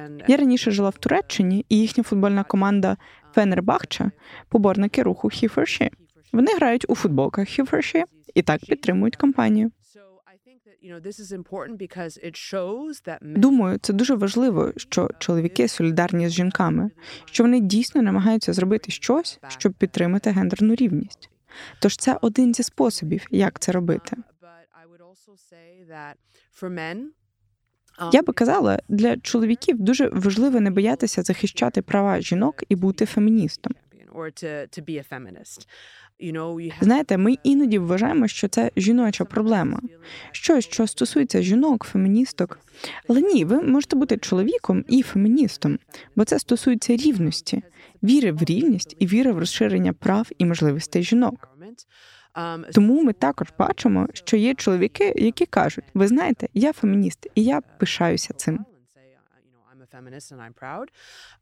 Um, 0.00 0.24
Я 0.28 0.36
раніше 0.36 0.70
жила 0.70 0.88
в 0.88 0.98
Туреччині, 0.98 1.66
і 1.68 1.78
їхня 1.78 2.04
футбольна 2.04 2.44
команда 2.44 2.96
Фенербахче 3.34 4.10
поборники 4.48 5.02
руху 5.02 5.28
«He 5.28 5.54
for 5.54 5.60
She». 5.60 5.90
Вони 6.32 6.54
грають 6.56 6.84
у 6.88 6.94
футболках 6.94 7.48
«He 7.48 7.70
for 7.70 7.76
She» 7.76 8.04
і 8.34 8.42
так 8.42 8.60
підтримують 8.60 9.18
men 9.18 9.70
Думаю, 13.22 13.78
це 13.78 13.92
дуже 13.92 14.14
важливо, 14.14 14.72
що 14.76 15.10
чоловіки 15.18 15.68
солідарні 15.68 16.28
з 16.28 16.32
жінками, 16.32 16.90
що 17.24 17.44
вони 17.44 17.60
дійсно 17.60 18.02
намагаються 18.02 18.52
зробити 18.52 18.92
щось, 18.92 19.40
щоб 19.48 19.72
підтримати 19.72 20.30
гендерну 20.30 20.74
рівність. 20.74 21.30
Тож 21.80 21.96
це 21.96 22.18
один 22.22 22.54
зі 22.54 22.62
способів, 22.62 23.26
як 23.30 23.58
це 23.58 23.72
робити. 23.72 24.16
Men, 26.62 26.96
um, 28.00 28.10
Я 28.12 28.22
би 28.22 28.32
казала, 28.32 28.78
для 28.88 29.16
чоловіків 29.16 29.78
дуже 29.78 30.08
важливо 30.08 30.60
не 30.60 30.70
боятися 30.70 31.22
захищати 31.22 31.82
права 31.82 32.20
жінок 32.20 32.62
і 32.68 32.76
бути 32.76 33.06
феміністом. 33.06 33.72
Знаєте, 36.80 37.16
ми 37.16 37.34
іноді 37.42 37.78
вважаємо, 37.78 38.28
що 38.28 38.48
це 38.48 38.70
жіноча 38.76 39.24
проблема. 39.24 39.80
Щось, 40.32 40.64
що 40.64 40.86
стосується 40.86 41.42
жінок, 41.42 41.84
феміністок. 41.84 42.58
Але 43.08 43.20
ні, 43.20 43.44
ви 43.44 43.62
можете 43.62 43.96
бути 43.96 44.16
чоловіком 44.16 44.84
і 44.88 45.02
феміністом, 45.02 45.78
бо 46.16 46.24
це 46.24 46.38
стосується 46.38 46.96
рівності, 46.96 47.62
віри 48.02 48.32
в 48.32 48.42
рівність 48.42 48.96
і 48.98 49.06
віри 49.06 49.32
в 49.32 49.38
розширення 49.38 49.92
прав 49.92 50.28
і 50.38 50.44
можливостей 50.44 51.02
жінок. 51.02 51.48
Тому 52.74 53.02
ми 53.02 53.12
також 53.12 53.48
бачимо, 53.58 54.08
що 54.12 54.36
є 54.36 54.54
чоловіки, 54.54 55.12
які 55.16 55.46
кажуть: 55.46 55.84
ви 55.94 56.08
знаєте, 56.08 56.48
я 56.54 56.72
фемініст, 56.72 57.26
і 57.34 57.44
я 57.44 57.60
пишаюся 57.60 58.34
цим. 58.34 58.64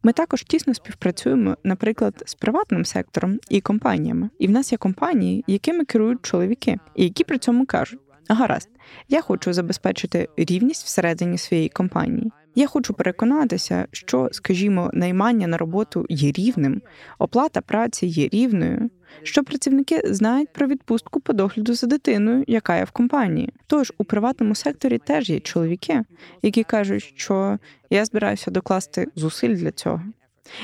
Ми 0.02 0.12
також 0.12 0.42
тісно 0.42 0.74
співпрацюємо, 0.74 1.56
наприклад, 1.64 2.22
з 2.26 2.34
приватним 2.34 2.84
сектором 2.84 3.38
і 3.48 3.60
компаніями. 3.60 4.30
І 4.38 4.46
в 4.46 4.50
нас 4.50 4.72
є 4.72 4.78
компанії, 4.78 5.44
якими 5.46 5.84
керують 5.84 6.22
чоловіки, 6.22 6.78
і 6.94 7.04
які 7.04 7.24
при 7.24 7.38
цьому 7.38 7.66
кажуть: 7.66 8.00
гаразд, 8.28 8.70
я 9.08 9.20
хочу 9.20 9.52
забезпечити 9.52 10.28
рівність 10.36 10.84
всередині 10.84 11.38
своєї 11.38 11.68
компанії. 11.68 12.32
Я 12.58 12.66
хочу 12.66 12.94
переконатися, 12.94 13.86
що, 13.92 14.28
скажімо, 14.32 14.90
наймання 14.92 15.46
на 15.46 15.56
роботу 15.56 16.06
є 16.08 16.32
рівним, 16.32 16.82
оплата 17.18 17.60
праці 17.60 18.06
є 18.06 18.28
рівною, 18.28 18.90
що 19.22 19.44
працівники 19.44 20.00
знають 20.04 20.52
про 20.52 20.66
відпустку 20.66 21.20
по 21.20 21.32
догляду 21.32 21.74
за 21.74 21.86
дитиною, 21.86 22.44
яка 22.46 22.76
є 22.76 22.84
в 22.84 22.90
компанії. 22.90 23.52
Тож 23.66 23.92
у 23.98 24.04
приватному 24.04 24.54
секторі 24.54 24.98
теж 24.98 25.30
є 25.30 25.40
чоловіки, 25.40 26.02
які 26.42 26.64
кажуть, 26.64 27.12
що 27.16 27.58
я 27.90 28.04
збираюся 28.04 28.50
докласти 28.50 29.06
зусиль 29.14 29.54
для 29.54 29.70
цього. 29.70 30.02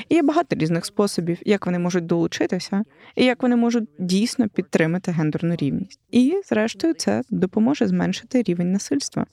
І 0.09 0.15
є 0.15 0.23
багато 0.23 0.55
різних 0.55 0.85
способів, 0.85 1.37
як 1.45 1.65
вони 1.65 1.79
можуть 1.79 2.05
долучитися, 2.05 2.83
і 3.15 3.25
як 3.25 3.43
вони 3.43 3.55
можуть 3.55 3.89
дійсно 3.99 4.49
підтримати 4.49 5.11
гендерну 5.11 5.55
рівність. 5.55 5.99
І, 6.11 6.41
зрештою, 6.45 6.93
це 6.93 7.21
допоможе 7.29 7.87
зменшити 7.87 8.41
рівень 8.41 8.71
насильства. 8.71 9.25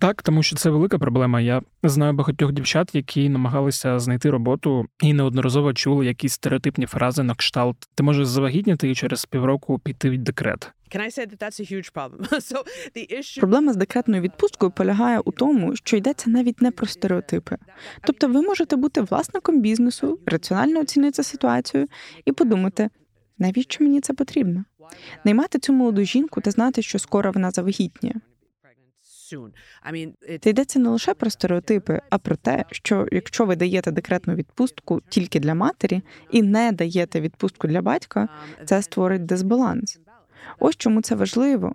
Так, 0.00 0.22
тому 0.22 0.42
що 0.42 0.56
це 0.56 0.70
велика 0.70 0.98
проблема. 0.98 1.40
Я 1.40 1.62
знаю 1.82 2.12
багатьох 2.12 2.52
дівчат, 2.52 2.94
які 2.94 3.28
намагалися 3.28 3.98
знайти 3.98 4.30
роботу 4.30 4.86
і 5.02 5.12
неодноразово 5.12 5.72
чули 5.72 6.06
якісь 6.06 6.32
стереотипні 6.32 6.86
фрази 6.86 7.22
на 7.22 7.34
кшталт. 7.34 7.76
Ти 7.94 8.02
можеш 8.02 8.26
завагітніти 8.26 8.90
і 8.90 8.94
через 8.94 9.24
півроку 9.24 9.78
піти 9.78 10.10
в 10.10 10.18
декрет. 10.18 10.72
Проблема 13.40 13.72
з 13.72 13.76
декретною 13.76 14.22
відпусткою 14.22 14.72
полягає 14.72 15.18
у 15.18 15.32
тому, 15.32 15.76
що 15.76 15.96
йдеться 15.96 16.30
навіть 16.30 16.62
не 16.62 16.70
про 16.70 16.86
стереотипи. 16.86 17.56
Тобто, 18.02 18.28
ви 18.28 18.42
можете 18.42 18.76
бути 18.76 19.00
власником 19.00 19.60
бізнесу, 19.60 20.18
раціонально 20.26 20.80
оцінити 20.80 21.22
ситуацію 21.22 21.86
і 22.24 22.32
подумати, 22.32 22.90
навіщо 23.38 23.84
мені 23.84 24.00
це 24.00 24.14
потрібно? 24.14 24.64
Наймати 25.24 25.58
цю 25.58 25.72
молоду 25.72 26.04
жінку 26.04 26.40
та 26.40 26.50
знати, 26.50 26.82
що 26.82 26.98
скоро 26.98 27.32
вона 27.32 27.50
завагітніє. 27.50 28.14
Це 30.40 30.50
йдеться 30.50 30.78
не 30.78 30.88
лише 30.88 31.14
про 31.14 31.30
стереотипи, 31.30 32.00
а 32.10 32.18
про 32.18 32.36
те, 32.36 32.64
що 32.70 33.06
якщо 33.12 33.44
ви 33.44 33.56
даєте 33.56 33.90
декретну 33.92 34.34
відпустку 34.34 35.00
тільки 35.08 35.40
для 35.40 35.54
матері 35.54 36.02
і 36.30 36.42
не 36.42 36.72
даєте 36.72 37.20
відпустку 37.20 37.68
для 37.68 37.82
батька, 37.82 38.20
um, 38.20 38.64
це 38.64 38.82
створить 38.82 39.26
дисбаланс. 39.26 39.98
Ось 40.58 40.76
чому 40.76 41.02
це 41.02 41.14
важливо. 41.14 41.74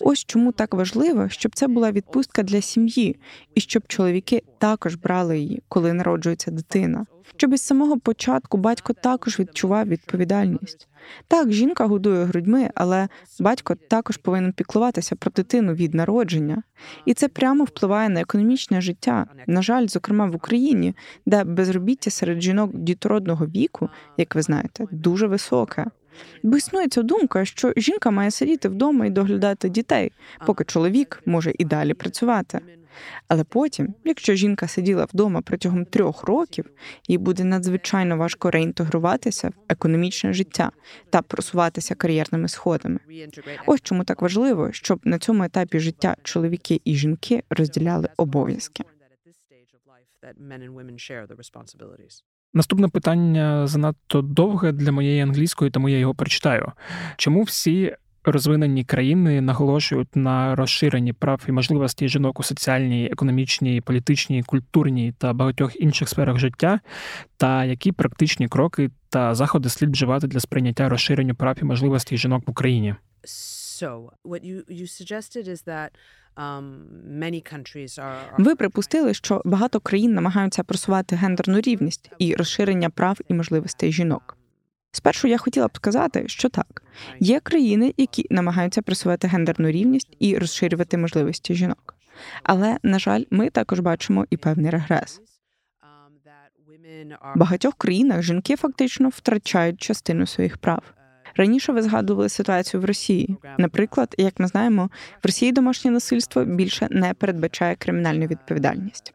Ось 0.00 0.24
чому 0.24 0.52
так 0.52 0.74
важливо, 0.74 1.28
щоб 1.28 1.54
це 1.54 1.68
була 1.68 1.92
відпустка 1.92 2.42
для 2.42 2.60
сім'ї, 2.60 3.16
і 3.54 3.60
щоб 3.60 3.82
чоловіки 3.86 4.42
також 4.58 4.94
брали 4.94 5.38
її, 5.38 5.62
коли 5.68 5.92
народжується 5.92 6.50
дитина. 6.50 7.06
Щоб 7.36 7.52
із 7.52 7.60
самого 7.60 7.98
початку 7.98 8.56
батько 8.56 8.92
також 8.92 9.40
відчував 9.40 9.88
відповідальність. 9.88 10.88
Так, 11.28 11.52
жінка 11.52 11.86
годує 11.86 12.24
грудьми, 12.24 12.70
але 12.74 13.08
батько 13.40 13.74
також 13.74 14.16
повинен 14.16 14.52
піклуватися 14.52 15.16
про 15.16 15.30
дитину 15.30 15.74
від 15.74 15.94
народження, 15.94 16.62
і 17.06 17.14
це 17.14 17.28
прямо 17.28 17.64
впливає 17.64 18.08
на 18.08 18.20
економічне 18.20 18.80
життя. 18.80 19.26
На 19.46 19.62
жаль, 19.62 19.86
зокрема 19.86 20.26
в 20.26 20.36
Україні, 20.36 20.94
де 21.26 21.44
безробіття 21.44 22.10
серед 22.10 22.42
жінок 22.42 22.70
дітородного 22.74 23.46
віку, 23.46 23.88
як 24.16 24.34
ви 24.34 24.42
знаєте, 24.42 24.86
дуже 24.90 25.26
високе. 25.26 25.86
Бо 26.42 26.56
існує 26.56 26.88
ця 26.88 27.02
думка, 27.02 27.44
що 27.44 27.72
жінка 27.76 28.10
має 28.10 28.30
сидіти 28.30 28.68
вдома 28.68 29.06
і 29.06 29.10
доглядати 29.10 29.68
дітей, 29.68 30.12
поки 30.46 30.64
чоловік 30.64 31.22
може 31.26 31.52
і 31.58 31.64
далі 31.64 31.94
працювати. 31.94 32.60
Але 33.28 33.44
потім, 33.44 33.94
якщо 34.04 34.34
жінка 34.34 34.68
сиділа 34.68 35.04
вдома 35.04 35.40
протягом 35.40 35.84
трьох 35.84 36.24
років, 36.24 36.70
їй 37.08 37.18
буде 37.18 37.44
надзвичайно 37.44 38.16
важко 38.16 38.50
реінтегруватися 38.50 39.48
в 39.48 39.52
економічне 39.68 40.32
життя 40.32 40.70
та 41.10 41.22
просуватися 41.22 41.94
кар'єрними 41.94 42.48
сходами. 42.48 42.98
Ось 43.66 43.80
чому 43.80 44.04
так 44.04 44.22
важливо, 44.22 44.72
щоб 44.72 45.00
на 45.04 45.18
цьому 45.18 45.44
етапі 45.44 45.78
життя 45.78 46.16
чоловіки 46.22 46.80
і 46.84 46.94
жінки 46.94 47.42
розділяли 47.50 48.08
обов'язки. 48.16 48.84
Наступне 52.54 52.88
питання 52.88 53.66
занадто 53.66 54.22
довге 54.22 54.72
для 54.72 54.92
моєї 54.92 55.20
англійської, 55.20 55.70
тому 55.70 55.88
я 55.88 55.98
його 55.98 56.14
прочитаю. 56.14 56.72
Чому 57.16 57.42
всі 57.42 57.94
розвинені 58.24 58.84
країни 58.84 59.40
наголошують 59.40 60.16
на 60.16 60.54
розширенні 60.54 61.12
прав 61.12 61.44
і 61.48 61.52
можливостей 61.52 62.08
жінок 62.08 62.40
у 62.40 62.42
соціальній, 62.42 63.08
економічній, 63.12 63.80
політичній, 63.80 64.42
культурній 64.42 65.12
та 65.18 65.32
багатьох 65.32 65.80
інших 65.80 66.08
сферах 66.08 66.38
життя, 66.38 66.80
та 67.36 67.64
які 67.64 67.92
практичні 67.92 68.48
кроки 68.48 68.90
та 69.08 69.34
заходи 69.34 69.68
слід 69.68 69.90
вживати 69.90 70.26
для 70.26 70.40
сприйняття 70.40 70.88
розширення 70.88 71.34
прав 71.34 71.56
і 71.62 71.64
можливостей 71.64 72.18
жінок 72.18 72.42
в 72.46 72.50
Україні? 72.50 72.94
So, 73.80 74.10
what 74.24 74.42
you 74.44 74.56
you 74.80 74.86
suggested 75.00 75.44
is 75.54 75.60
that 75.72 75.90
um, 76.36 76.64
many 77.24 77.40
countries 77.52 77.98
are. 77.98 78.18
are 78.32 78.42
Ви 78.44 78.56
припустили, 78.56 79.14
що 79.14 79.42
багато 79.44 79.80
країн 79.80 80.14
намагаються 80.14 80.62
просувати 80.64 81.16
гендерну 81.16 81.60
рівність 81.60 82.10
і 82.18 82.34
розширення 82.34 82.90
прав 82.90 83.18
і 83.28 83.34
можливостей 83.34 83.92
жінок. 83.92 84.36
Спершу 84.92 85.28
я 85.28 85.38
хотіла 85.38 85.66
б 85.68 85.76
сказати, 85.76 86.24
що 86.26 86.48
так, 86.48 86.82
є 87.20 87.40
країни, 87.40 87.94
які 87.96 88.26
намагаються 88.30 88.82
просувати 88.82 89.28
гендерну 89.28 89.70
рівність 89.70 90.16
і 90.18 90.38
розширювати 90.38 90.96
можливості 90.98 91.54
жінок. 91.54 91.94
Але, 92.42 92.78
на 92.82 92.98
жаль, 92.98 93.24
ми 93.30 93.50
також 93.50 93.80
бачимо 93.80 94.26
і 94.30 94.36
певний 94.36 94.70
регрес. 94.70 95.20
um, 95.82 97.16
В 97.34 97.38
багатьох 97.38 97.74
країнах 97.74 98.22
жінки 98.22 98.56
фактично 98.56 99.08
втрачають 99.08 99.80
частину 99.80 100.26
своїх 100.26 100.58
прав. 100.58 100.82
Раніше 101.36 101.72
ви 101.72 101.82
згадували 101.82 102.28
ситуацію 102.28 102.80
в 102.80 102.84
Росії. 102.84 103.36
Наприклад, 103.58 104.14
як 104.18 104.40
ми 104.40 104.46
знаємо, 104.46 104.90
в 105.22 105.26
Росії 105.26 105.52
домашнє 105.52 105.90
насильство 105.90 106.44
більше 106.44 106.88
не 106.90 107.14
передбачає 107.14 107.76
кримінальну 107.76 108.26
відповідальність. 108.26 109.14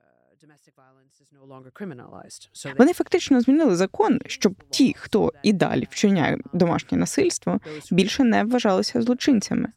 Вони 2.78 2.94
фактично 2.94 3.42
змінили 3.42 3.76
закон, 3.76 4.20
щоб 4.26 4.56
ті, 4.70 4.96
хто 4.98 5.34
і 5.44 5.54
далі 5.54 5.88
вчиняє 5.92 6.38
домашнє 6.54 6.98
насильство, 6.98 7.60
більше 7.92 8.24
не 8.24 8.44
вважалися 8.44 9.02
злочинцями. 9.02 9.70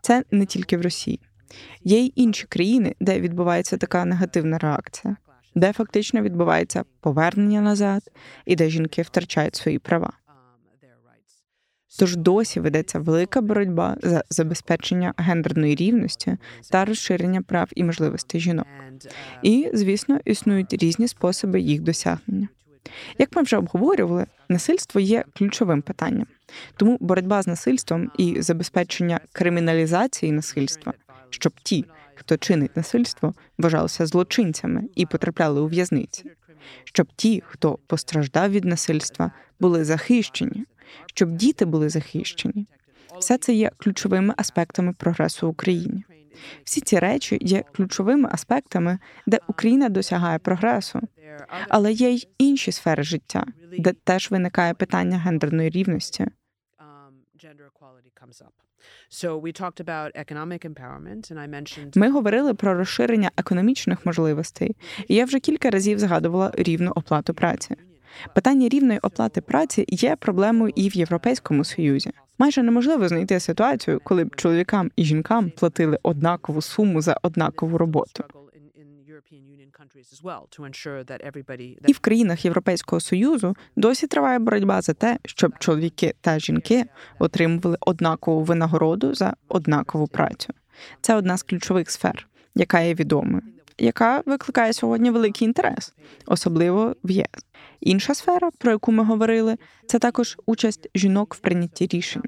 Це 0.00 0.24
не 0.30 0.46
тільки 0.46 0.76
в 0.76 0.82
Росії. 0.82 1.20
Є 1.84 1.98
й 1.98 2.12
інші 2.16 2.46
країни, 2.46 2.94
де 3.00 3.20
відбувається 3.20 3.76
така 3.76 4.04
негативна 4.04 4.58
реакція, 4.58 5.16
де 5.54 5.72
фактично 5.72 6.22
відбувається 6.22 6.84
повернення 7.00 7.60
назад 7.60 8.02
і 8.46 8.56
де 8.56 8.68
жінки 8.68 9.02
втрачають 9.02 9.56
свої 9.56 9.78
права. 9.78 10.12
Тож 11.98 12.16
досі 12.16 12.60
ведеться 12.60 12.98
велика 12.98 13.40
боротьба 13.40 13.96
за 14.02 14.24
забезпечення 14.30 15.14
гендерної 15.16 15.74
рівності 15.74 16.36
та 16.70 16.84
розширення 16.84 17.42
прав 17.42 17.68
і 17.74 17.84
можливостей 17.84 18.40
жінок. 18.40 18.66
І, 19.42 19.70
звісно, 19.74 20.20
існують 20.24 20.72
різні 20.72 21.08
способи 21.08 21.60
їх 21.60 21.80
досягнення. 21.80 22.48
Як 23.18 23.36
ми 23.36 23.42
вже 23.42 23.56
обговорювали, 23.56 24.26
насильство 24.48 25.00
є 25.00 25.24
ключовим 25.34 25.82
питанням, 25.82 26.26
тому 26.76 26.98
боротьба 27.00 27.42
з 27.42 27.46
насильством 27.46 28.10
і 28.18 28.42
забезпечення 28.42 29.20
криміналізації 29.32 30.32
насильства, 30.32 30.92
щоб 31.30 31.52
ті, 31.62 31.84
хто 32.22 32.36
чинить 32.36 32.76
насильство, 32.76 33.34
вважалися 33.58 34.06
злочинцями 34.06 34.82
і 34.94 35.06
потрапляли 35.06 35.60
у 35.60 35.66
в'язниці, 35.66 36.24
щоб 36.84 37.06
ті, 37.16 37.42
хто 37.46 37.78
постраждав 37.86 38.50
від 38.50 38.64
насильства, 38.64 39.32
були 39.60 39.84
захищені, 39.84 40.64
щоб 41.06 41.32
діти 41.32 41.64
були 41.64 41.88
захищені. 41.88 42.66
Все 43.18 43.38
це 43.38 43.52
є 43.52 43.70
ключовими 43.76 44.34
аспектами 44.36 44.92
прогресу 44.92 45.46
в 45.46 45.50
Україні. 45.50 46.04
Всі 46.64 46.80
ці 46.80 46.98
речі 46.98 47.38
є 47.40 47.64
ключовими 47.72 48.28
аспектами, 48.32 48.98
де 49.26 49.38
Україна 49.48 49.88
досягає 49.88 50.38
прогресу, 50.38 51.00
але 51.68 51.92
є 51.92 52.10
й 52.10 52.28
інші 52.38 52.72
сфери 52.72 53.02
життя, 53.02 53.44
де 53.78 53.92
теж 53.92 54.30
виникає 54.30 54.74
питання 54.74 55.18
гендерної 55.18 55.70
рівності. 55.70 56.26
Ми 61.94 62.10
говорили 62.10 62.54
про 62.54 62.74
розширення 62.74 63.30
економічних 63.36 64.06
можливостей, 64.06 64.76
і 65.08 65.14
я 65.14 65.24
вже 65.24 65.40
кілька 65.40 65.70
разів 65.70 65.98
згадувала 65.98 66.52
рівну 66.54 66.92
оплату 66.96 67.34
праці. 67.34 67.76
Питання 68.34 68.68
рівної 68.68 68.98
оплати 68.98 69.40
праці 69.40 69.84
є 69.88 70.16
проблемою 70.16 70.72
і 70.76 70.88
в 70.88 70.96
Європейському 70.96 71.64
Союзі. 71.64 72.10
Майже 72.38 72.62
неможливо 72.62 73.08
знайти 73.08 73.40
ситуацію, 73.40 74.00
коли 74.04 74.24
б 74.24 74.36
чоловікам 74.36 74.90
і 74.96 75.04
жінкам 75.04 75.50
платили 75.50 75.98
однакову 76.02 76.62
суму 76.62 77.00
за 77.02 77.16
однакову 77.22 77.78
роботу. 77.78 78.24
І 81.86 81.92
в 81.92 81.98
країнах 81.98 82.44
Європейського 82.44 83.00
союзу 83.00 83.56
досі 83.76 84.06
триває 84.06 84.38
боротьба 84.38 84.82
за 84.82 84.94
те, 84.94 85.18
щоб 85.24 85.58
чоловіки 85.58 86.14
та 86.20 86.38
жінки 86.38 86.84
отримували 87.18 87.76
однакову 87.80 88.42
винагороду 88.42 89.14
за 89.14 89.34
однакову 89.48 90.06
працю. 90.06 90.52
Це 91.00 91.14
одна 91.14 91.36
з 91.36 91.42
ключових 91.42 91.90
сфер, 91.90 92.28
яка 92.54 92.80
є 92.80 92.94
відомою, 92.94 93.42
яка 93.78 94.22
викликає 94.26 94.72
сьогодні 94.72 95.10
великий 95.10 95.48
інтерес, 95.48 95.94
особливо 96.26 96.96
в 97.04 97.10
ЄС. 97.10 97.46
Інша 97.82 98.14
сфера, 98.14 98.50
про 98.58 98.70
яку 98.70 98.92
ми 98.92 99.04
говорили, 99.04 99.56
це 99.86 99.98
також 99.98 100.36
участь 100.46 100.88
жінок 100.94 101.34
в 101.34 101.38
прийнятті 101.38 101.86
рішень. 101.86 102.22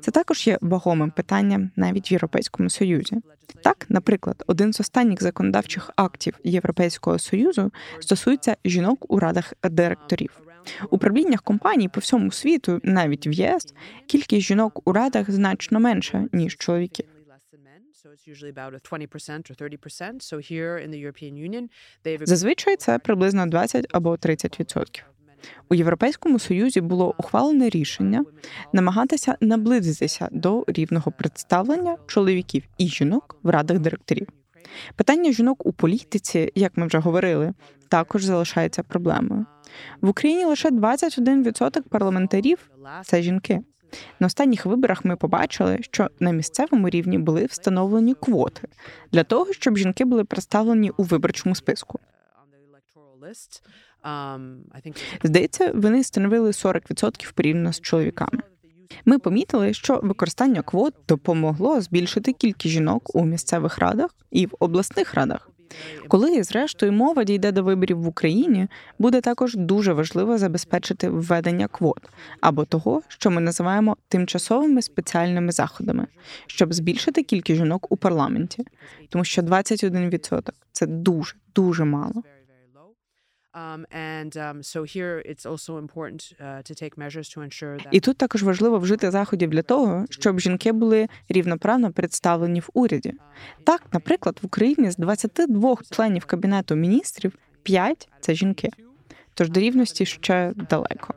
Це 0.00 0.10
також 0.10 0.46
є 0.46 0.58
вагомим 0.60 1.10
питанням 1.10 1.70
навіть 1.76 2.10
в 2.10 2.12
Європейському 2.12 2.70
Союзі. 2.70 3.16
Так, 3.62 3.86
наприклад, 3.88 4.44
один 4.46 4.72
з 4.72 4.80
останніх 4.80 5.22
законодавчих 5.22 5.90
актів 5.96 6.34
Європейського 6.44 7.18
союзу 7.18 7.72
стосується 8.00 8.56
жінок 8.64 9.12
у 9.12 9.18
радах 9.20 9.54
директорів. 9.70 10.30
У 10.90 10.98
правліннях 10.98 11.42
компаній 11.42 11.88
по 11.88 12.00
всьому 12.00 12.32
світу, 12.32 12.80
навіть 12.82 13.26
в 13.26 13.32
ЄС, 13.32 13.74
кількість 14.06 14.46
жінок 14.46 14.88
у 14.88 14.92
радах 14.92 15.30
значно 15.30 15.80
менша 15.80 16.28
ніж 16.32 16.56
чоловіків. 16.56 17.06
Зазвичай 22.26 22.76
це 22.76 22.98
приблизно 22.98 23.46
20 23.46 23.86
або 23.90 24.10
30%. 24.14 25.02
У 25.68 25.74
Європейському 25.74 26.38
Союзі 26.38 26.80
було 26.80 27.14
ухвалене 27.18 27.68
рішення 27.68 28.24
намагатися 28.72 29.36
наблизитися 29.40 30.28
до 30.32 30.64
рівного 30.66 31.12
представлення 31.12 31.96
чоловіків 32.06 32.62
і 32.78 32.88
жінок 32.88 33.36
в 33.42 33.50
радах 33.50 33.78
директорів. 33.78 34.28
Питання 34.96 35.32
жінок 35.32 35.66
у 35.66 35.72
політиці, 35.72 36.52
як 36.54 36.76
ми 36.76 36.86
вже 36.86 36.98
говорили, 36.98 37.54
також 37.88 38.24
залишається 38.24 38.82
проблемою. 38.82 39.46
В 40.00 40.08
Україні 40.08 40.44
лише 40.44 40.70
21% 40.70 41.82
парламентарів 41.82 42.70
це 43.04 43.22
жінки. 43.22 43.60
На 44.20 44.26
останніх 44.26 44.66
виборах 44.66 45.04
ми 45.04 45.16
побачили, 45.16 45.78
що 45.80 46.10
на 46.20 46.30
місцевому 46.30 46.88
рівні 46.88 47.18
були 47.18 47.44
встановлені 47.44 48.14
квоти 48.14 48.68
для 49.12 49.24
того, 49.24 49.52
щоб 49.52 49.76
жінки 49.76 50.04
були 50.04 50.24
представлені 50.24 50.90
у 50.96 51.02
виборчому 51.02 51.54
списку. 51.54 51.98
Здається, 55.22 55.72
вони 55.74 56.04
становили 56.04 56.50
40% 56.50 57.32
порівняно 57.32 57.72
з 57.72 57.80
чоловіками. 57.80 58.42
Ми 59.04 59.18
помітили, 59.18 59.74
що 59.74 60.00
використання 60.02 60.62
квот 60.62 60.94
допомогло 61.08 61.80
збільшити 61.80 62.32
кількість 62.32 62.72
жінок 62.72 63.16
у 63.16 63.24
місцевих 63.24 63.78
радах 63.78 64.10
і 64.30 64.46
в 64.46 64.54
обласних 64.58 65.14
радах. 65.14 65.50
Коли, 66.08 66.42
зрештою, 66.42 66.92
мова 66.92 67.24
дійде 67.24 67.52
до 67.52 67.62
виборів 67.62 68.00
в 68.00 68.08
Україні, 68.08 68.68
буде 68.98 69.20
також 69.20 69.54
дуже 69.54 69.92
важливо 69.92 70.38
забезпечити 70.38 71.08
введення 71.08 71.68
квот 71.68 72.08
або 72.40 72.64
того, 72.64 73.02
що 73.08 73.30
ми 73.30 73.40
називаємо 73.40 73.96
тимчасовими 74.08 74.82
спеціальними 74.82 75.52
заходами, 75.52 76.06
щоб 76.46 76.74
збільшити 76.74 77.22
кількість 77.22 77.58
жінок 77.58 77.92
у 77.92 77.96
парламенті, 77.96 78.64
тому 79.08 79.24
що 79.24 79.42
21%– 79.42 80.50
це 80.72 80.86
дуже 80.86 81.34
дуже 81.54 81.84
мало. 81.84 82.22
І 87.90 88.00
тут 88.00 88.16
також 88.16 88.42
важливо 88.42 88.78
вжити 88.78 89.10
заходів 89.10 89.50
для 89.50 89.62
того, 89.62 90.04
щоб 90.10 90.40
жінки 90.40 90.72
були 90.72 91.08
рівноправно 91.28 91.92
представлені 91.92 92.60
в 92.60 92.68
уряді. 92.74 93.14
Так, 93.64 93.82
наприклад, 93.92 94.38
в 94.42 94.46
Україні 94.46 94.90
з 94.90 94.96
22 94.96 95.76
членів 95.90 96.24
кабінету 96.24 96.74
міністрів 96.74 97.32
5– 97.62 98.08
це 98.20 98.34
жінки. 98.34 98.70
Тож 99.34 99.50
до 99.50 99.60
рівності 99.60 100.06
ще 100.06 100.52
далеко. 100.70 101.14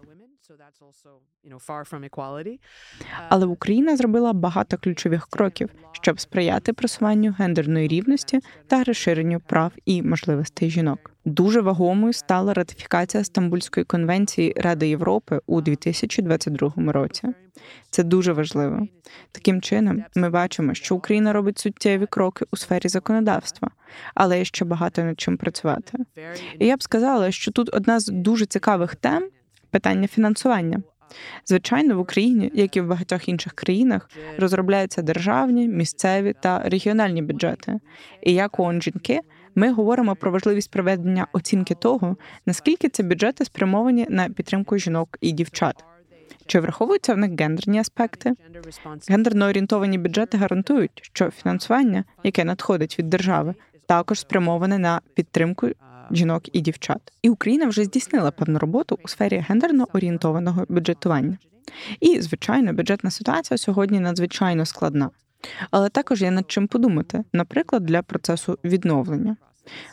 Але 3.29 3.45
Україна 3.45 3.97
зробила 3.97 4.33
багато 4.33 4.77
ключових 4.77 5.27
кроків, 5.27 5.69
щоб 5.91 6.19
сприяти 6.19 6.73
просуванню 6.73 7.35
гендерної 7.39 7.87
рівності 7.87 8.39
та 8.67 8.83
розширенню 8.83 9.39
прав 9.39 9.71
і 9.85 10.03
можливостей 10.03 10.69
жінок. 10.69 11.10
Дуже 11.25 11.61
вагомою 11.61 12.13
стала 12.13 12.53
ратифікація 12.53 13.23
Стамбульської 13.23 13.83
конвенції 13.83 14.53
Ради 14.57 14.89
Європи 14.89 15.39
у 15.47 15.61
2022 15.61 16.73
році. 16.77 17.27
Це 17.89 18.03
дуже 18.03 18.33
важливо. 18.33 18.87
Таким 19.31 19.61
чином, 19.61 20.03
ми 20.15 20.29
бачимо, 20.29 20.73
що 20.73 20.95
Україна 20.95 21.33
робить 21.33 21.59
суттєві 21.59 22.05
кроки 22.05 22.45
у 22.51 22.57
сфері 22.57 22.87
законодавства, 22.87 23.69
але 24.15 24.39
є 24.39 24.45
ще 24.45 24.65
багато 24.65 25.03
над 25.03 25.19
чим 25.19 25.37
працювати. 25.37 25.97
І 26.59 26.65
я 26.65 26.77
б 26.77 26.83
сказала, 26.83 27.31
що 27.31 27.51
тут 27.51 27.75
одна 27.75 27.99
з 27.99 28.05
дуже 28.05 28.45
цікавих 28.45 28.95
тем 28.95 29.29
питання 29.71 30.07
фінансування. 30.07 30.81
Звичайно, 31.45 31.95
в 31.95 31.99
Україні, 31.99 32.51
як 32.53 32.77
і 32.77 32.81
в 32.81 32.87
багатьох 32.87 33.29
інших 33.29 33.53
країнах, 33.53 34.09
розробляються 34.37 35.01
державні, 35.01 35.67
місцеві 35.67 36.35
та 36.41 36.59
регіональні 36.59 37.21
бюджети. 37.21 37.79
І 38.23 38.33
як 38.33 38.59
ООН 38.59 38.81
жінки, 38.81 39.19
ми 39.55 39.71
говоримо 39.71 40.15
про 40.15 40.31
важливість 40.31 40.71
проведення 40.71 41.27
оцінки 41.33 41.75
того, 41.75 42.17
наскільки 42.45 42.89
ці 42.89 43.03
бюджети 43.03 43.45
спрямовані 43.45 44.07
на 44.09 44.29
підтримку 44.29 44.77
жінок 44.77 45.17
і 45.21 45.31
дівчат. 45.31 45.83
Чи 46.45 46.59
враховуються 46.59 47.13
в 47.13 47.17
них 47.17 47.31
гендерні 47.39 47.79
аспекти? 47.79 48.33
Гендерно 49.07 49.45
орієнтовані 49.45 49.97
бюджети 49.97 50.37
гарантують, 50.37 50.91
що 51.01 51.29
фінансування, 51.29 52.03
яке 52.23 52.43
надходить 52.43 52.99
від 52.99 53.09
держави, 53.09 53.53
також 53.85 54.19
спрямоване 54.19 54.77
на 54.77 55.01
підтримку 55.13 55.67
жінок 56.11 56.43
і 56.55 56.61
дівчат. 56.61 57.13
І 57.21 57.29
Україна 57.29 57.67
вже 57.67 57.83
здійснила 57.83 58.31
певну 58.31 58.59
роботу 58.59 58.99
у 59.03 59.07
сфері 59.07 59.45
гендерно 59.49 59.87
орієнтованого 59.93 60.65
бюджетування. 60.69 61.37
І, 61.99 62.21
звичайно, 62.21 62.73
бюджетна 62.73 63.11
ситуація 63.11 63.57
сьогодні 63.57 63.99
надзвичайно 63.99 64.65
складна. 64.65 65.09
Але 65.71 65.89
також 65.89 66.21
є 66.21 66.31
над 66.31 66.51
чим 66.51 66.67
подумати, 66.67 67.23
наприклад, 67.33 67.85
для 67.85 68.01
процесу 68.01 68.57
відновлення. 68.63 69.37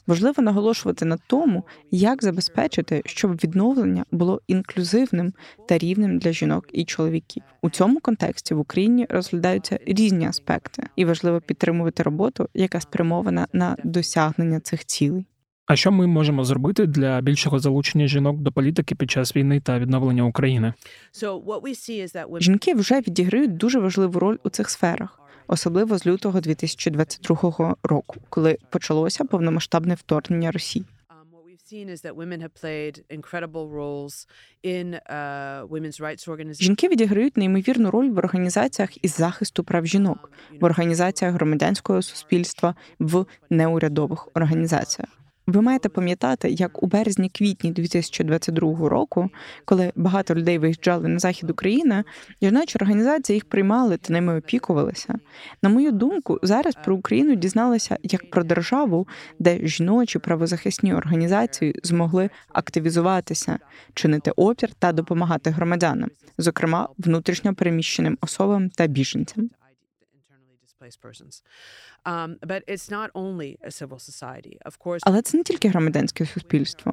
Важливо 0.07 0.43
наголошувати 0.43 1.05
на 1.05 1.19
тому, 1.27 1.64
як 1.91 2.25
забезпечити, 2.25 3.03
щоб 3.05 3.35
відновлення 3.35 4.05
було 4.11 4.41
інклюзивним 4.47 5.33
та 5.69 5.79
рівним 5.79 6.19
для 6.19 6.33
жінок 6.33 6.66
і 6.73 6.85
чоловіків. 6.85 7.43
У 7.62 7.71
цьому 7.71 8.01
контексті 8.01 8.55
в 8.55 8.59
Україні 8.59 9.07
розглядаються 9.11 9.79
різні 9.87 10.27
аспекти, 10.27 10.83
і 10.97 11.05
важливо 11.05 11.41
підтримувати 11.41 12.03
роботу, 12.03 12.49
яка 12.55 12.81
спрямована 12.81 13.47
на 13.53 13.77
досягнення 13.85 14.61
цих 14.61 14.85
цілей. 14.85 15.27
А 15.69 15.77
що 15.77 15.93
ми 15.93 16.07
можемо 16.07 16.45
зробити 16.45 16.87
для 16.87 17.21
більшого 17.21 17.59
залучення 17.59 18.07
жінок 18.07 18.39
до 18.39 18.53
політики 18.53 18.95
під 18.95 19.11
час 19.11 19.37
війни 19.37 19.61
та 19.61 19.79
відновлення 19.79 20.23
України? 20.23 20.73
Жінки 22.41 22.75
вже 22.75 23.01
відіграють 23.01 23.57
дуже 23.57 23.79
важливу 23.79 24.21
роль 24.21 24.37
у 24.45 24.49
цих 24.49 24.71
сферах, 24.71 25.21
особливо 25.49 25.99
з 25.99 26.07
лютого 26.07 26.40
2022 26.40 27.74
року, 27.82 28.16
коли 28.28 28.59
почалося 28.70 29.24
повномасштабне 29.24 29.94
вторгнення 29.94 30.51
Росії. 30.51 30.84
Жінки 36.64 36.88
відіграють 36.88 37.36
неймовірну 37.36 37.90
роль 37.90 38.11
в 38.11 38.18
організаціях 38.18 39.05
із 39.05 39.16
захисту 39.16 39.64
прав 39.64 39.86
жінок, 39.86 40.30
в 40.61 40.64
організаціях 40.64 41.34
громадянського 41.34 42.03
суспільства, 42.03 42.74
в 42.99 43.26
неурядових 43.51 44.28
організаціях. 44.34 45.18
Ви 45.49 45.62
маєте 45.62 45.88
пам'ятати, 45.88 46.51
як 46.51 46.82
у 46.82 46.86
березні-квітні 46.86 47.72
2022 47.72 48.88
року, 48.88 49.30
коли 49.64 49.92
багато 49.96 50.34
людей 50.34 50.59
виїжджали 50.59 51.09
на 51.09 51.18
захід 51.18 51.51
України, 51.51 52.05
жіночі 52.42 52.78
організації 52.78 53.34
їх 53.34 53.44
приймали 53.44 53.96
та 53.96 54.12
ними 54.12 54.38
опікувалися. 54.38 55.14
На 55.62 55.68
мою 55.68 55.92
думку, 55.92 56.38
зараз 56.42 56.74
про 56.84 56.96
Україну 56.96 57.34
дізналися 57.34 57.96
як 58.03 58.30
про 58.30 58.44
державу, 58.44 59.09
де 59.38 59.59
жіночі 59.62 60.18
правозахисні 60.18 60.94
організації 60.94 61.74
змогли 61.82 62.30
активізуватися, 62.49 63.59
чинити 63.94 64.30
опір 64.30 64.70
та 64.78 64.92
допомагати 64.92 65.51
громадянам, 65.51 66.11
зокрема 66.38 66.88
внутрішньо 66.99 67.55
переміщеним 67.55 68.18
особам 68.20 68.70
та 68.70 68.86
біженцям. 68.86 69.51
Але 75.07 75.22
це 75.22 75.37
не 75.37 75.45
тільки 75.45 75.68
громадянське 75.68 76.26
суспільство. 76.26 76.93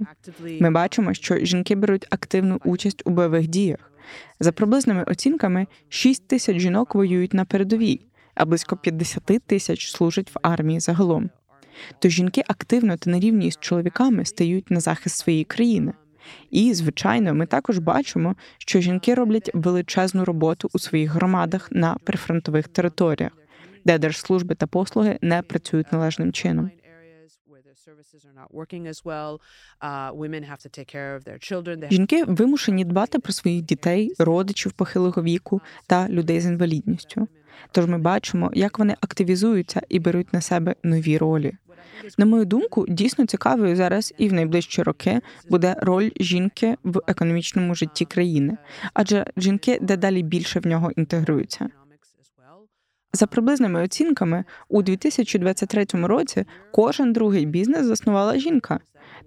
Ми 0.59 0.71
бачимо, 0.71 1.13
що 1.13 1.37
жінки 1.37 1.75
беруть 1.75 2.07
активну 2.09 2.59
участь 2.63 3.01
у 3.05 3.09
бойових 3.09 3.47
діях. 3.47 3.91
За 4.39 4.51
приблизними 4.51 5.03
оцінками, 5.03 5.67
6 5.89 6.27
тисяч 6.27 6.57
жінок 6.57 6.95
воюють 6.95 7.33
на 7.33 7.45
передовій, 7.45 8.01
а 8.35 8.45
близько 8.45 8.77
50 8.77 9.23
тисяч 9.23 9.91
служать 9.91 10.35
в 10.35 10.39
армії 10.41 10.79
загалом. 10.79 11.29
То 11.99 12.09
жінки 12.09 12.43
активно 12.47 12.97
та 12.97 13.09
на 13.09 13.19
рівні 13.19 13.51
з 13.51 13.57
чоловіками 13.57 14.25
стають 14.25 14.71
на 14.71 14.79
захист 14.79 15.17
своєї 15.17 15.43
країни. 15.43 15.93
І, 16.51 16.73
звичайно, 16.73 17.33
ми 17.33 17.45
також 17.45 17.77
бачимо, 17.77 18.35
що 18.57 18.81
жінки 18.81 19.13
роблять 19.13 19.51
величезну 19.53 20.25
роботу 20.25 20.69
у 20.73 20.79
своїх 20.79 21.11
громадах 21.11 21.71
на 21.71 21.97
прифронтових 22.03 22.67
територіях 22.67 23.31
де 23.85 23.97
держслужби 23.97 24.55
та 24.55 24.67
послуги 24.67 25.19
не 25.21 25.41
працюють 25.41 25.91
належним 25.91 26.31
чином. 26.31 26.71
Жінки 31.91 32.23
вимушені 32.23 32.85
дбати 32.85 33.19
про 33.19 33.33
своїх 33.33 33.61
дітей, 33.61 34.13
родичів 34.19 34.71
похилого 34.71 35.23
віку 35.23 35.61
та 35.87 36.09
людей 36.09 36.41
з 36.41 36.45
інвалідністю. 36.45 37.27
Тож 37.71 37.85
ми 37.85 37.97
бачимо, 37.97 38.51
як 38.53 38.79
вони 38.79 38.95
активізуються 39.01 39.81
і 39.89 39.99
беруть 39.99 40.33
на 40.33 40.41
себе 40.41 40.75
нові 40.83 41.17
ролі. 41.17 41.53
На 42.17 42.25
мою 42.25 42.45
думку, 42.45 42.85
дійсно 42.87 43.25
цікавою 43.25 43.75
зараз 43.75 44.13
і 44.17 44.29
в 44.29 44.33
найближчі 44.33 44.83
роки 44.83 45.21
буде 45.49 45.75
роль 45.81 46.09
жінки 46.19 46.77
в 46.83 47.01
економічному 47.07 47.75
житті 47.75 48.05
країни, 48.05 48.57
адже 48.93 49.25
жінки 49.37 49.79
дедалі 49.81 50.23
більше 50.23 50.59
в 50.59 50.67
нього 50.67 50.91
інтегруються. 50.91 51.69
За 53.15 53.27
приблизними 53.27 53.83
оцінками, 53.83 54.43
у 54.69 54.81
2023 54.81 55.85
році 55.93 56.45
кожен 56.71 57.13
другий 57.13 57.45
бізнес 57.45 57.85
заснувала 57.85 58.39
жінка. 58.39 58.79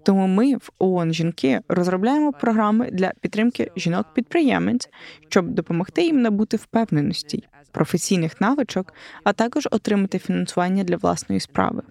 Тому 0.03 0.27
ми 0.27 0.55
в 0.55 0.69
ООН 0.79 1.13
жінки 1.13 1.61
розробляємо 1.69 2.33
програми 2.33 2.89
для 2.91 3.11
підтримки 3.21 3.71
жінок-підприємець, 3.75 4.89
щоб 5.29 5.49
допомогти 5.49 6.03
їм 6.03 6.21
набути 6.21 6.57
впевненості, 6.57 7.43
професійних 7.71 8.41
навичок, 8.41 8.93
а 9.23 9.33
також 9.33 9.67
отримати 9.71 10.19
фінансування 10.19 10.83
для 10.83 10.97
власної 10.97 11.39
справи. 11.39 11.81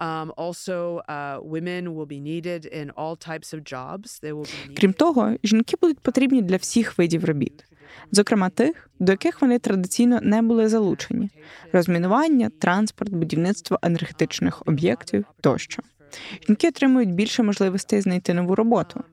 Um, 0.00 0.30
uh, 0.36 1.54
Крім 4.76 4.92
того, 4.92 5.36
жінки 5.44 5.76
будуть 5.80 6.00
потрібні 6.00 6.42
для 6.42 6.56
всіх 6.56 6.98
видів 6.98 7.24
робіт 7.24 7.64
зокрема 8.12 8.48
тих, 8.48 8.90
до 8.98 9.12
яких 9.12 9.42
вони 9.42 9.58
традиційно 9.58 10.20
не 10.22 10.42
були 10.42 10.68
залучені: 10.68 11.30
розмінування, 11.72 12.50
транспорт, 12.58 13.10
будівництво 13.12 13.78
енергетичних 13.82 14.62
об'єктів 14.66 15.24
тощо. 15.40 15.82
Жінки 16.46 16.68
отримують 16.68 17.14
більше 17.14 17.42
можливостей 17.42 18.00
знайти 18.00 18.34
нову 18.34 18.54
роботу. 18.54 19.04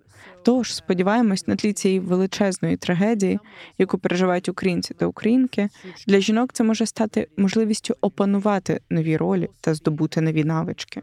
Тож 0.48 0.76
сподіваємось 0.76 1.48
на 1.48 1.56
тлі 1.56 1.74
цієї 1.74 2.00
величезної 2.00 2.78
трагедії, 2.78 3.39
яку 3.78 3.98
переживають 3.98 4.50
українці 4.50 4.93
та 4.93 5.06
українки, 5.06 5.70
для 6.08 6.20
жінок 6.20 6.54
це 6.54 6.64
може 6.64 6.86
стати 6.86 7.28
можливістю 7.38 7.95
опанувати 8.02 8.82
нові 8.89 9.18
ролі 9.18 9.50
та 9.62 9.74
здобути 9.74 10.22
нові 10.22 10.43
навички. 10.43 11.02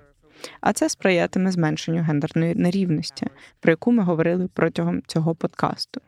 А 0.61 0.73
це 0.73 0.89
сприятиме 0.89 1.53
зменшенню 1.53 2.03
гендерної 2.03 2.55
нерівності, 2.55 3.27
про 3.61 3.73
яку 3.73 3.93
ми 3.93 4.03
говорили 4.03 4.49
протягом 4.55 5.03
цього 5.07 5.35
подкасту. 5.35 6.01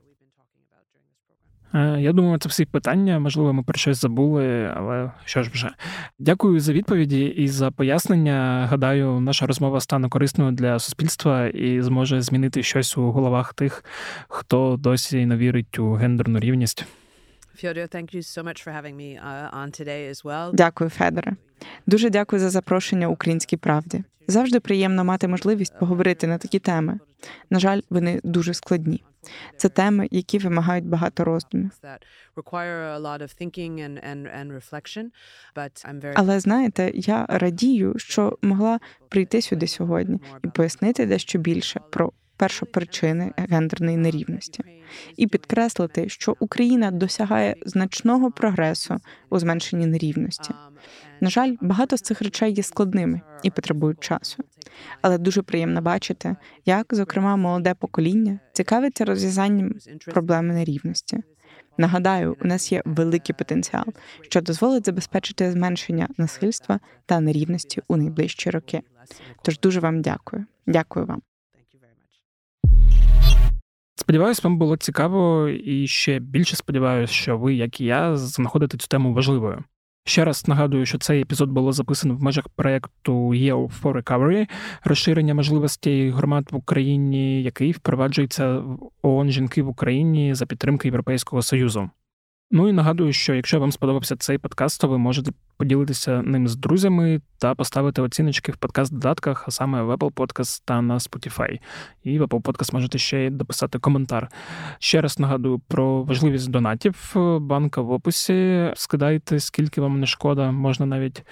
Е, 1.75 2.01
я 2.01 2.13
думаю, 2.13 2.39
це 2.39 2.49
всі 2.49 2.65
питання. 2.65 3.19
Можливо, 3.19 3.53
ми 3.53 3.63
про 3.63 3.79
щось 3.79 4.01
забули, 4.01 4.73
але 4.77 5.11
що 5.25 5.43
ж 5.43 5.51
вже. 5.53 5.71
Дякую 6.19 6.61
за 6.61 6.73
відповіді 6.73 7.25
і 7.25 7.49
за 7.49 7.71
пояснення. 7.71 8.67
Гадаю, 8.71 9.21
наша 9.21 9.47
розмова 9.47 9.81
стане 9.81 10.09
корисною 10.09 10.53
для 10.53 10.79
суспільства 10.79 11.47
і 11.47 11.83
зможе 11.83 12.23
змінити 12.23 12.63
щось 12.63 12.99
у 12.99 13.11
головах 13.13 13.55
тих, 13.55 13.85
хто 14.29 14.77
досі 14.77 15.27
не 15.27 15.37
вірить 15.37 15.79
у 15.79 15.93
гендерну 15.93 16.39
рівність. 16.39 16.87
Uh, 20.51 20.51
дякую, 20.53 20.91
Федоре. 20.91 21.37
Дуже 21.87 22.11
дякую 22.11 22.41
за 22.41 22.51
запрошення 22.51 23.09
українській 23.09 23.57
правді. 23.57 24.05
Завжди 24.29 24.61
приємно 24.61 25.05
мати 25.05 25.29
можливість 25.29 25.79
поговорити 25.79 26.27
на 26.27 26.39
такі 26.39 26.59
теми. 26.59 26.99
На 27.51 27.59
жаль, 27.59 27.81
вони 27.91 28.21
дуже 28.25 28.55
складні. 28.55 29.05
Це 29.57 29.69
теми, 29.69 30.09
які 30.11 30.39
вимагають 30.39 30.87
багато 30.87 31.25
роздумів. 31.25 31.71
Але 36.17 36.41
знаєте, 36.41 36.91
я 36.95 37.27
радію, 37.29 37.95
що 37.97 38.39
могла 38.43 38.81
прийти 39.09 39.43
сюди 39.43 39.67
сьогодні 39.67 40.21
і 40.45 40.49
пояснити 40.49 41.07
дещо 41.07 41.39
більше 41.39 41.81
про 41.91 42.13
першопричини 42.37 43.33
гендерної 43.37 43.97
нерівності 43.97 44.63
і 45.17 45.27
підкреслити, 45.27 46.09
що 46.09 46.37
Україна 46.41 46.91
досягає 46.91 47.57
значного 47.67 48.31
прогресу 48.31 48.97
у 49.31 49.39
зменшенні 49.39 49.87
нерівності. 49.87 50.51
На 51.21 51.31
жаль, 51.31 51.57
багато 51.61 51.97
з 51.97 52.01
цих 52.01 52.23
речей 52.23 52.53
є 52.53 52.63
складними 52.63 53.21
і 53.43 53.51
потребують 53.51 54.01
часу. 54.01 54.45
Але 55.03 55.19
дуже 55.19 55.43
приємно 55.43 55.83
бачити, 55.83 56.37
як, 56.65 56.87
зокрема, 56.91 57.37
молоде 57.37 57.75
покоління 57.75 58.39
цікавиться 58.53 59.05
розв'язанням 59.05 59.75
проблеми 60.07 60.55
нерівності. 60.55 61.19
Нагадаю, 61.79 62.37
у 62.43 62.47
нас 62.47 62.73
є 62.73 62.83
великий 62.85 63.35
потенціал, 63.39 63.85
що 64.23 64.41
дозволить 64.41 64.87
забезпечити 64.87 65.53
зменшення 65.53 66.09
насильства 66.17 66.81
та 67.07 67.21
нерівності 67.21 67.83
у 67.89 67.97
найближчі 67.97 68.51
роки. 68.51 68.83
Тож 69.43 69.61
дуже 69.61 69.81
вам 69.81 70.03
дякую. 70.03 70.47
Дякую 70.67 71.07
вам. 71.07 71.23
Сподіваюсь, 73.99 74.45
вам 74.45 74.59
було 74.59 74.77
цікаво, 74.77 75.49
і 75.49 75.87
ще 75.87 76.19
більше 76.19 76.57
сподіваюся, 76.57 77.13
що 77.13 77.39
ви, 77.39 77.55
як 77.55 77.81
і 77.81 77.85
я, 77.85 78.17
знаходите 78.17 78.79
цю 78.79 78.89
тему 78.89 79.15
важливою. 79.15 79.65
Ще 80.05 80.25
раз 80.25 80.49
нагадую, 80.49 80.87
що 80.87 80.99
цей 80.99 81.23
епізод 81.23 81.51
було 81.51 81.73
записано 81.73 82.15
в 82.15 82.23
межах 82.23 82.49
проєкту 82.49 83.13
Yale 83.13 83.83
for 83.83 84.03
Recovery, 84.03 84.49
розширення 84.85 85.35
можливостей 85.35 86.11
громад 86.11 86.49
в 86.51 86.57
Україні, 86.57 87.43
який 87.43 87.73
впроваджується 87.73 88.59
в 88.59 88.91
ООН 89.03 89.31
жінки 89.31 89.63
в 89.63 89.69
Україні 89.69 90.35
за 90.35 90.47
підтримки 90.47 90.89
Європейського 90.89 91.43
союзу. 91.43 91.91
Ну 92.51 92.69
і 92.69 92.73
нагадую, 92.73 93.13
що 93.13 93.35
якщо 93.35 93.61
вам 93.61 93.73
сподобався 93.73 94.17
цей 94.17 94.39
подкаст, 94.39 94.81
то 94.81 94.89
ви 94.89 94.99
можете 94.99 95.33
поділитися 95.57 96.23
ним 96.23 96.49
з 96.49 96.57
друзями 96.57 97.21
та 97.39 97.55
поставити 97.55 98.03
оціночки 98.03 98.53
в 98.53 98.57
подкаст-додатках, 98.57 99.45
а 99.47 99.51
саме 99.51 99.83
в 99.83 99.91
Apple 99.91 100.13
Podcast 100.13 100.63
та 100.65 100.83
на 100.83 100.99
Spotify. 100.99 101.61
І 102.03 102.19
в 102.19 102.23
Apple 102.23 102.43
Podcast 102.43 102.75
можете 102.75 102.99
ще 102.99 103.27
й 103.27 103.31
дописати 103.31 103.79
коментар. 103.79 104.29
Ще 104.79 105.01
раз 105.01 105.19
нагадую 105.19 105.59
про 105.59 106.03
важливість 106.03 106.51
донатів. 106.51 107.13
Банка 107.41 107.81
в 107.81 107.91
описі. 107.91 108.71
Скидайте, 108.77 109.41
скільки 109.41 109.81
вам 109.81 110.01
не 110.01 110.07
шкода, 110.07 110.51
можна 110.51 110.87
навіть 110.87 111.23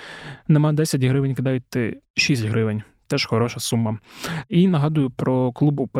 нема 0.48 0.72
10 0.72 1.04
гривень, 1.04 1.34
кидайте 1.34 1.96
6 2.16 2.44
гривень. 2.44 2.82
Теж 3.06 3.26
хороша 3.26 3.60
сума. 3.60 3.98
І 4.48 4.68
нагадую 4.68 5.10
про 5.10 5.52
клуб 5.52 5.80
УП 5.80 5.98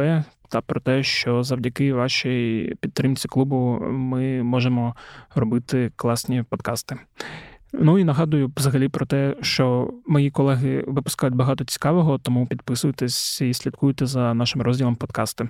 та 0.48 0.61
про 0.61 0.80
те, 0.80 1.02
що 1.02 1.42
завдяки 1.42 1.92
вашій 1.92 2.74
підтримці 2.80 3.28
клубу 3.28 3.78
ми 3.90 4.42
можемо 4.42 4.94
робити 5.34 5.92
класні 5.96 6.42
подкасти. 6.42 6.96
Ну 7.78 7.98
і 7.98 8.04
нагадую 8.04 8.52
взагалі 8.56 8.88
про 8.88 9.06
те, 9.06 9.36
що 9.40 9.90
мої 10.06 10.30
колеги 10.30 10.84
випускають 10.86 11.36
багато 11.36 11.64
цікавого, 11.64 12.18
тому 12.18 12.46
підписуйтесь 12.46 13.40
і 13.40 13.54
слідкуйте 13.54 14.06
за 14.06 14.34
нашим 14.34 14.62
розділом 14.62 14.96
подкасти. 14.96 15.48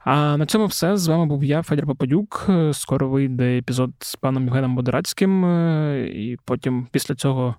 А 0.00 0.36
на 0.36 0.46
цьому 0.46 0.66
все. 0.66 0.96
З 0.96 1.08
вами 1.08 1.26
був 1.26 1.44
я, 1.44 1.62
Федір 1.62 1.86
Попадюк. 1.86 2.50
Скоро 2.72 3.08
вийде 3.08 3.58
епізод 3.58 3.90
з 3.98 4.16
паном 4.16 4.44
Євгеном 4.44 4.76
Бодорацьким, 4.76 5.44
і 6.06 6.38
потім 6.44 6.86
після 6.90 7.14
цього 7.14 7.54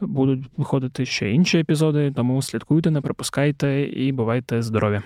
будуть 0.00 0.50
виходити 0.56 1.06
ще 1.06 1.30
інші 1.30 1.58
епізоди. 1.58 2.12
Тому 2.16 2.42
слідкуйте, 2.42 2.90
не 2.90 3.00
пропускайте 3.00 3.82
і 3.82 4.12
бувайте 4.12 4.62
здорові! 4.62 5.02